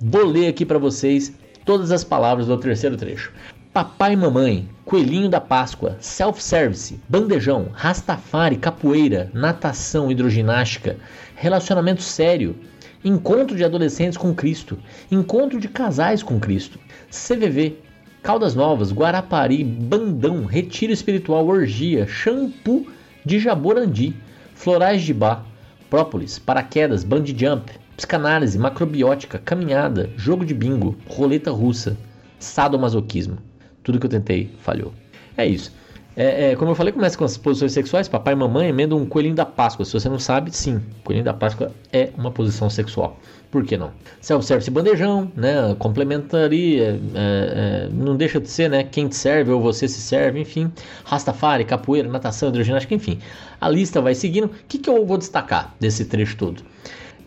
vou 0.00 0.24
ler 0.24 0.48
aqui 0.48 0.64
para 0.64 0.78
vocês 0.78 1.32
todas 1.64 1.90
as 1.90 2.04
palavras 2.04 2.46
do 2.46 2.56
terceiro 2.58 2.96
trecho. 2.96 3.32
Papai 3.72 4.14
e 4.14 4.16
mamãe, 4.16 4.68
coelhinho 4.86 5.28
da 5.28 5.40
Páscoa, 5.40 5.96
self-service, 6.00 6.98
bandejão, 7.08 7.68
rastafari, 7.74 8.56
capoeira, 8.56 9.30
natação, 9.34 10.10
hidroginástica, 10.10 10.96
relacionamento 11.34 12.02
sério, 12.02 12.56
encontro 13.06 13.56
de 13.56 13.64
adolescentes 13.64 14.18
com 14.18 14.34
Cristo, 14.34 14.76
encontro 15.10 15.60
de 15.60 15.68
casais 15.68 16.24
com 16.24 16.40
Cristo, 16.40 16.78
CVV, 17.08 17.76
Caldas 18.20 18.56
Novas, 18.56 18.92
Guarapari, 18.92 19.62
Bandão, 19.62 20.44
Retiro 20.44 20.92
Espiritual, 20.92 21.46
Orgia, 21.46 22.04
Shampoo 22.08 22.88
de 23.24 23.38
Jaborandi, 23.38 24.16
Florais 24.54 25.02
de 25.02 25.14
Bar, 25.14 25.46
Própolis, 25.88 26.36
Paraquedas, 26.40 27.04
Band 27.04 27.26
Jump, 27.26 27.70
Psicanálise, 27.96 28.58
Macrobiótica, 28.58 29.38
Caminhada, 29.38 30.10
Jogo 30.16 30.44
de 30.44 30.52
Bingo, 30.52 30.96
Roleta 31.08 31.52
Russa, 31.52 31.96
Sadomasoquismo. 32.40 33.38
Tudo 33.84 34.00
que 34.00 34.06
eu 34.06 34.10
tentei 34.10 34.50
falhou. 34.58 34.92
É 35.36 35.46
isso. 35.46 35.72
É, 36.16 36.52
é, 36.52 36.56
como 36.56 36.70
eu 36.70 36.74
falei, 36.74 36.92
começa 36.92 37.16
com 37.16 37.24
as 37.24 37.36
posições 37.36 37.72
sexuais. 37.72 38.08
Papai 38.08 38.32
e 38.32 38.36
mamãe 38.36 38.68
emendam 38.68 38.98
um 38.98 39.04
coelhinho 39.04 39.34
da 39.34 39.44
Páscoa. 39.44 39.84
Se 39.84 39.92
você 39.92 40.08
não 40.08 40.18
sabe, 40.18 40.50
sim, 40.50 40.80
coelhinho 41.04 41.24
da 41.24 41.34
Páscoa 41.34 41.70
é 41.92 42.08
uma 42.16 42.30
posição 42.30 42.70
sexual. 42.70 43.20
Por 43.50 43.64
que 43.64 43.76
não? 43.76 43.90
Self-service 44.20 44.70
bandejão, 44.70 45.30
né? 45.36 45.76
Complementaria, 45.78 46.98
é, 47.14 47.86
é, 47.86 47.88
não 47.92 48.16
deixa 48.16 48.40
de 48.40 48.48
ser, 48.48 48.70
né? 48.70 48.82
Quem 48.82 49.08
te 49.08 49.16
serve 49.16 49.50
ou 49.50 49.60
você 49.60 49.86
se 49.86 50.00
serve, 50.00 50.40
enfim. 50.40 50.72
Rastafari, 51.04 51.64
capoeira, 51.64 52.08
natação, 52.08 52.48
hidroginástica, 52.48 52.94
enfim. 52.94 53.18
A 53.60 53.68
lista 53.68 54.00
vai 54.00 54.14
seguindo. 54.14 54.46
O 54.46 54.50
que, 54.66 54.78
que 54.78 54.88
eu 54.88 55.04
vou 55.04 55.18
destacar 55.18 55.74
desse 55.78 56.06
trecho 56.06 56.36
todo? 56.36 56.62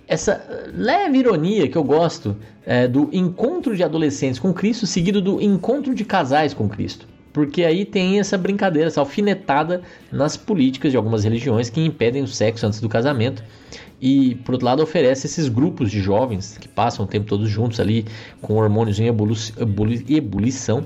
essa 0.07 0.43
leve 0.73 1.19
ironia 1.19 1.67
que 1.67 1.77
eu 1.77 1.83
gosto 1.83 2.35
é, 2.65 2.87
do 2.87 3.09
encontro 3.13 3.75
de 3.75 3.83
adolescentes 3.83 4.39
com 4.39 4.51
Cristo 4.51 4.87
seguido 4.87 5.21
do 5.21 5.39
encontro 5.39 5.93
de 5.93 6.03
casais 6.03 6.51
com 6.51 6.67
Cristo. 6.67 7.07
Porque 7.31 7.63
aí 7.63 7.85
tem 7.85 8.19
essa 8.19 8.37
brincadeira, 8.37 8.87
essa 8.87 8.99
alfinetada 8.99 9.81
nas 10.11 10.35
políticas 10.35 10.91
de 10.91 10.97
algumas 10.97 11.23
religiões 11.23 11.69
que 11.69 11.79
impedem 11.79 12.23
o 12.23 12.27
sexo 12.27 12.65
antes 12.65 12.81
do 12.81 12.89
casamento. 12.89 13.43
E, 14.01 14.35
por 14.45 14.53
outro 14.53 14.65
lado, 14.65 14.81
oferece 14.81 15.27
esses 15.27 15.49
grupos 15.49 15.91
de 15.91 15.99
jovens 15.99 16.57
que 16.57 16.67
passam 16.67 17.05
o 17.05 17.07
tempo 17.07 17.27
todo 17.27 17.45
juntos 17.45 17.79
ali, 17.79 18.05
com 18.41 18.55
hormônios 18.55 18.99
em 18.99 19.07
ebulição. 19.07 20.85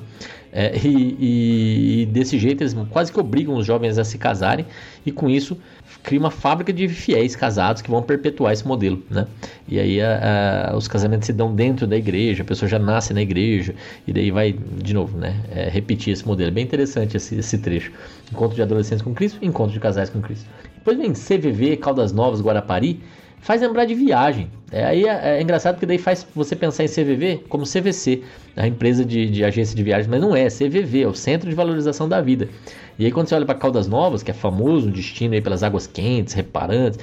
É, 0.51 0.77
e, 0.77 1.17
e, 1.19 2.01
e, 2.01 2.06
desse 2.06 2.38
jeito 2.38 2.62
eles 2.62 2.75
quase 2.91 3.12
que 3.12 3.19
obrigam 3.19 3.56
os 3.56 3.65
jovens 3.65 3.97
a 3.97 4.03
se 4.03 4.19
casarem, 4.19 4.67
e 5.03 5.12
com 5.12 5.27
isso 5.27 5.58
cria 6.04 6.20
uma 6.20 6.30
fábrica 6.30 6.74
de 6.74 6.88
fiéis 6.89 7.36
casados 7.36 7.82
que 7.82 7.89
vão 7.89 8.04
perpetuar 8.04 8.52
esse 8.52 8.68
modelo, 8.68 9.02
né? 9.10 9.26
E 9.68 9.80
aí 9.80 10.02
a, 10.02 10.72
a, 10.72 10.78
os 10.78 10.88
casamentos 10.88 11.26
se 11.26 11.34
dão 11.34 11.56
dentro 11.56 11.88
da 11.88 11.96
igreja, 11.96 12.44
a 12.44 12.46
pessoa 12.46 12.68
já 12.68 12.78
nasce 12.78 13.13
na 13.13 13.22
igreja, 13.22 13.74
e 14.06 14.12
daí 14.12 14.30
vai, 14.30 14.52
de 14.52 14.94
novo, 14.94 15.18
né? 15.18 15.42
É, 15.50 15.70
repetir 15.70 16.12
esse 16.12 16.28
modelo. 16.28 16.50
É 16.50 16.54
bem 16.54 16.66
interessante 16.66 17.16
esse, 17.16 17.36
esse 17.36 17.58
trecho. 17.58 17.92
Encontro 18.32 18.56
de 18.56 18.62
adolescentes 18.62 19.02
com 19.02 19.13
Cristo, 19.13 19.39
encontro 19.42 19.74
de 19.74 19.80
casais 19.80 20.10
com 20.10 20.22
Cristo. 20.22 20.46
Depois 20.76 20.98
vem 20.98 21.13
CVV, 21.13 21.78
Caldas 21.78 22.12
Novas, 22.12 22.42
Guarapari, 22.42 23.00
faz 23.43 23.62
lembrar 23.62 23.86
de 23.86 23.93
viagem. 23.93 24.49
É, 24.71 24.86
aí 24.86 25.06
é, 25.06 25.38
é, 25.38 25.41
engraçado 25.41 25.75
porque 25.75 25.86
daí 25.86 25.99
faz 25.99 26.25
você 26.34 26.56
pensar 26.56 26.84
em 26.84 26.88
CVV 26.88 27.43
como 27.47 27.63
CVC, 27.63 28.23
a 28.56 28.65
empresa 28.65 29.06
de, 29.06 29.29
de, 29.29 29.43
agência 29.43 29.75
de 29.75 29.84
viagens, 29.84 30.08
mas 30.08 30.19
não 30.19 30.36
é, 30.36 30.45
é 30.45 30.49
CVV, 30.49 31.03
é 31.03 31.08
o 31.08 31.13
Centro 31.13 31.47
de 31.47 31.56
Valorização 31.56 32.10
da 32.10 32.19
Vida. 32.21 32.49
E 32.97 33.06
aí 33.06 33.12
quando 33.12 33.27
você 33.27 33.36
olha 33.36 33.45
para 33.45 33.56
Caldas 33.56 33.88
Novas, 33.88 34.23
que 34.23 34.32
é 34.32 34.34
famoso 34.34 34.89
destino 34.89 35.36
aí 35.36 35.41
pelas 35.41 35.62
águas 35.62 35.86
quentes, 35.86 36.34
reparantes, 36.34 36.97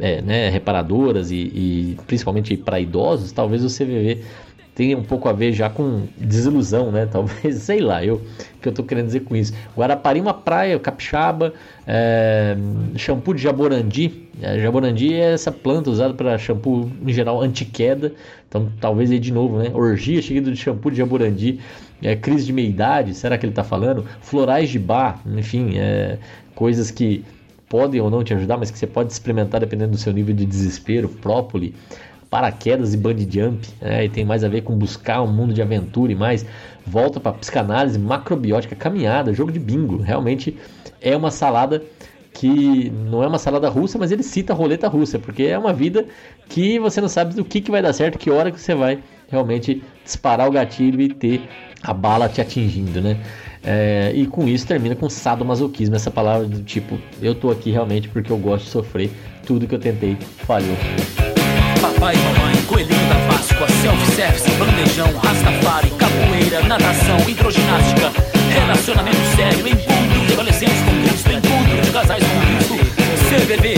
é, 0.00 0.20
né, 0.22 0.48
reparadoras 0.48 1.30
e, 1.30 1.36
e 1.36 1.98
principalmente 2.08 2.56
para 2.56 2.80
idosos, 2.80 3.30
talvez 3.30 3.62
o 3.64 3.68
CVV 3.68 4.20
tem 4.74 4.94
um 4.94 5.02
pouco 5.02 5.28
a 5.28 5.32
ver 5.32 5.52
já 5.52 5.68
com 5.68 6.06
desilusão, 6.16 6.90
né? 6.90 7.06
Talvez, 7.10 7.56
sei 7.56 7.80
lá, 7.80 8.04
eu 8.04 8.22
que 8.60 8.68
eu 8.68 8.72
tô 8.72 8.82
querendo 8.82 9.06
dizer 9.06 9.20
com 9.20 9.36
isso. 9.36 9.52
Guarapari, 9.76 10.20
uma 10.20 10.32
praia, 10.32 10.78
capixaba, 10.78 11.52
é, 11.86 12.56
shampoo 12.96 13.34
de 13.34 13.42
jaborandi. 13.42 14.28
É, 14.40 14.58
jaborandi 14.60 15.12
é 15.12 15.32
essa 15.32 15.52
planta 15.52 15.90
usada 15.90 16.14
para 16.14 16.38
shampoo 16.38 16.90
em 17.04 17.12
geral 17.12 17.42
anti-queda. 17.42 18.14
Então, 18.48 18.70
talvez 18.80 19.10
aí 19.10 19.18
de 19.18 19.32
novo, 19.32 19.58
né? 19.58 19.70
Orgia 19.74 20.22
seguido 20.22 20.50
de 20.50 20.56
shampoo 20.56 20.90
de 20.90 20.96
jaborandi. 20.96 21.60
É, 22.02 22.16
crise 22.16 22.46
de 22.46 22.52
meia-idade, 22.52 23.14
será 23.14 23.38
que 23.38 23.46
ele 23.46 23.52
tá 23.52 23.62
falando? 23.62 24.04
Florais 24.20 24.68
de 24.70 24.78
bar, 24.78 25.20
enfim, 25.24 25.78
é, 25.78 26.18
coisas 26.54 26.90
que 26.90 27.24
podem 27.68 28.00
ou 28.00 28.10
não 28.10 28.24
te 28.24 28.34
ajudar, 28.34 28.58
mas 28.58 28.70
que 28.70 28.78
você 28.78 28.86
pode 28.86 29.12
experimentar 29.12 29.60
dependendo 29.60 29.92
do 29.92 29.98
seu 29.98 30.12
nível 30.12 30.34
de 30.34 30.44
desespero. 30.44 31.08
Própoli 31.08 31.74
paraquedas 32.32 32.94
e 32.94 32.96
bungee 32.96 33.28
jump, 33.30 33.68
né? 33.78 34.06
e 34.06 34.08
tem 34.08 34.24
mais 34.24 34.42
a 34.42 34.48
ver 34.48 34.62
com 34.62 34.74
buscar 34.74 35.20
um 35.20 35.30
mundo 35.30 35.52
de 35.52 35.60
aventura 35.60 36.10
e 36.10 36.14
mais. 36.14 36.46
Volta 36.86 37.20
para 37.20 37.32
psicanálise, 37.32 37.98
macrobiótica, 37.98 38.74
caminhada, 38.74 39.34
jogo 39.34 39.52
de 39.52 39.58
bingo. 39.58 39.98
Realmente 39.98 40.56
é 40.98 41.14
uma 41.14 41.30
salada 41.30 41.82
que 42.32 42.90
não 42.90 43.22
é 43.22 43.26
uma 43.26 43.38
salada 43.38 43.68
russa, 43.68 43.98
mas 43.98 44.10
ele 44.10 44.22
cita 44.22 44.54
a 44.54 44.56
roleta 44.56 44.88
russa, 44.88 45.18
porque 45.18 45.42
é 45.42 45.58
uma 45.58 45.74
vida 45.74 46.06
que 46.48 46.78
você 46.78 47.02
não 47.02 47.08
sabe 47.08 47.34
do 47.34 47.44
que, 47.44 47.60
que 47.60 47.70
vai 47.70 47.82
dar 47.82 47.92
certo, 47.92 48.18
que 48.18 48.30
hora 48.30 48.50
que 48.50 48.58
você 48.58 48.74
vai 48.74 48.98
realmente 49.28 49.82
disparar 50.02 50.48
o 50.48 50.52
gatilho 50.52 51.02
e 51.02 51.10
ter 51.10 51.46
a 51.82 51.92
bala 51.92 52.30
te 52.30 52.40
atingindo, 52.40 53.02
né? 53.02 53.18
É, 53.62 54.10
e 54.14 54.26
com 54.26 54.48
isso 54.48 54.66
termina 54.66 54.96
com 54.96 55.10
sadomasoquismo, 55.10 55.94
essa 55.94 56.10
palavra 56.10 56.46
do 56.46 56.62
tipo, 56.62 56.98
eu 57.20 57.34
tô 57.34 57.50
aqui 57.50 57.70
realmente 57.70 58.08
porque 58.08 58.32
eu 58.32 58.38
gosto 58.38 58.64
de 58.64 58.70
sofrer, 58.70 59.10
tudo 59.46 59.66
que 59.66 59.74
eu 59.74 59.78
tentei 59.78 60.16
falhou 60.38 60.76
papai 61.82 62.14
mamãe, 62.14 62.62
coelhinho 62.68 63.08
da 63.08 63.34
Páscoa, 63.34 63.66
self-service, 63.82 64.48
bandejão, 64.52 65.08
rastafari, 65.18 65.90
capoeira, 65.90 66.62
natação, 66.62 67.18
hidroginástica, 67.28 68.12
relacionamento 68.50 69.18
sério, 69.34 69.66
encontro 69.66 70.26
de 70.26 70.32
adolescentes 70.32 70.80
com 70.82 71.02
Cristo, 71.02 71.32
encontro 71.32 71.82
de 71.82 71.90
casais 71.90 72.22
com 72.22 72.40
Cristo, 72.46 72.74
CVV, 73.28 73.74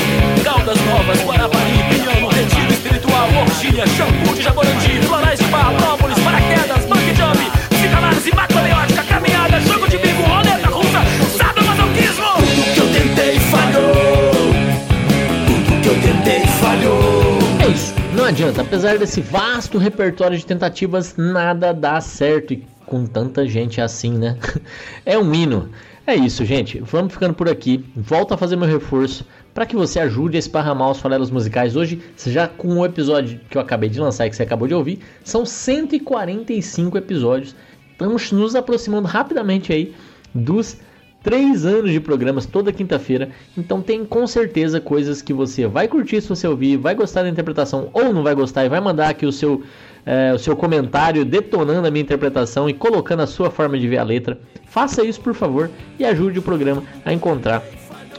Adianta, 18.54 18.68
apesar 18.68 18.98
desse 18.98 19.20
vasto 19.20 19.78
repertório 19.78 20.38
de 20.38 20.46
tentativas, 20.46 21.16
nada 21.16 21.72
dá 21.72 22.00
certo 22.00 22.54
e 22.54 22.64
com 22.86 23.04
tanta 23.04 23.48
gente 23.48 23.80
assim, 23.80 24.16
né? 24.16 24.38
É 25.04 25.18
um 25.18 25.34
hino. 25.34 25.70
É 26.06 26.14
isso, 26.14 26.44
gente. 26.44 26.78
Vamos 26.78 27.12
ficando 27.12 27.34
por 27.34 27.48
aqui. 27.48 27.84
Volto 27.96 28.32
a 28.32 28.36
fazer 28.36 28.54
meu 28.54 28.68
reforço 28.68 29.26
para 29.52 29.66
que 29.66 29.74
você 29.74 29.98
ajude 29.98 30.36
a 30.36 30.38
esparramar 30.38 30.92
os 30.92 31.00
farelos 31.00 31.32
musicais. 31.32 31.74
Hoje, 31.74 32.00
já 32.16 32.46
com 32.46 32.78
o 32.78 32.86
episódio 32.86 33.40
que 33.50 33.58
eu 33.58 33.62
acabei 33.62 33.90
de 33.90 33.98
lançar 33.98 34.24
e 34.24 34.30
que 34.30 34.36
você 34.36 34.44
acabou 34.44 34.68
de 34.68 34.74
ouvir, 34.74 35.00
são 35.24 35.44
145 35.44 36.96
episódios. 36.96 37.56
Estamos 37.90 38.30
nos 38.30 38.54
aproximando 38.54 39.08
rapidamente 39.08 39.72
aí 39.72 39.92
dos 40.32 40.76
três 41.24 41.64
anos 41.64 41.90
de 41.90 41.98
programas 41.98 42.44
toda 42.44 42.70
quinta-feira, 42.70 43.30
então 43.56 43.80
tem 43.80 44.04
com 44.04 44.26
certeza 44.26 44.78
coisas 44.78 45.22
que 45.22 45.32
você 45.32 45.66
vai 45.66 45.88
curtir 45.88 46.20
se 46.20 46.28
você 46.28 46.46
ouvir, 46.46 46.76
vai 46.76 46.94
gostar 46.94 47.22
da 47.22 47.30
interpretação 47.30 47.88
ou 47.94 48.12
não 48.12 48.22
vai 48.22 48.34
gostar 48.34 48.64
e 48.64 48.68
vai 48.68 48.78
mandar 48.78 49.08
aqui 49.08 49.24
o 49.24 49.32
seu, 49.32 49.62
é, 50.04 50.32
o 50.34 50.38
seu 50.38 50.54
comentário 50.54 51.24
detonando 51.24 51.88
a 51.88 51.90
minha 51.90 52.02
interpretação 52.02 52.68
e 52.68 52.74
colocando 52.74 53.22
a 53.22 53.26
sua 53.26 53.50
forma 53.50 53.78
de 53.78 53.88
ver 53.88 53.96
a 53.96 54.04
letra. 54.04 54.38
Faça 54.66 55.02
isso, 55.02 55.20
por 55.20 55.34
favor, 55.34 55.70
e 55.98 56.04
ajude 56.04 56.38
o 56.38 56.42
programa 56.42 56.84
a 57.04 57.12
encontrar 57.12 57.62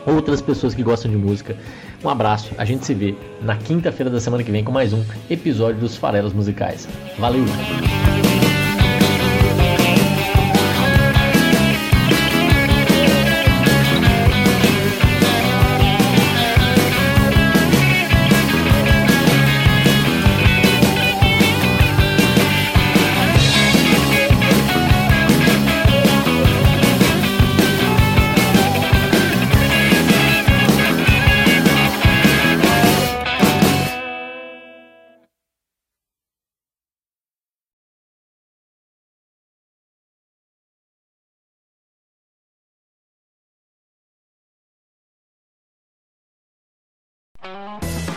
outras 0.06 0.41
pessoas 0.41 0.74
que 0.74 0.82
gostam 0.82 1.12
de 1.12 1.18
música. 1.18 1.56
Um 2.04 2.10
abraço, 2.10 2.54
a 2.58 2.65
gente 2.65 2.86
se 2.86 2.94
vê 2.94 3.15
na 3.41 3.56
quinta-feira 3.56 4.10
da 4.10 4.20
semana 4.20 4.44
que 4.44 4.52
vem 4.52 4.63
com 4.63 4.72
mais 4.72 4.94
um 4.94 5.04
episódio 5.30 5.80
dos 5.80 5.96
Farelos 5.96 6.34
Musicais. 6.34 6.88
Valeu! 7.20 7.46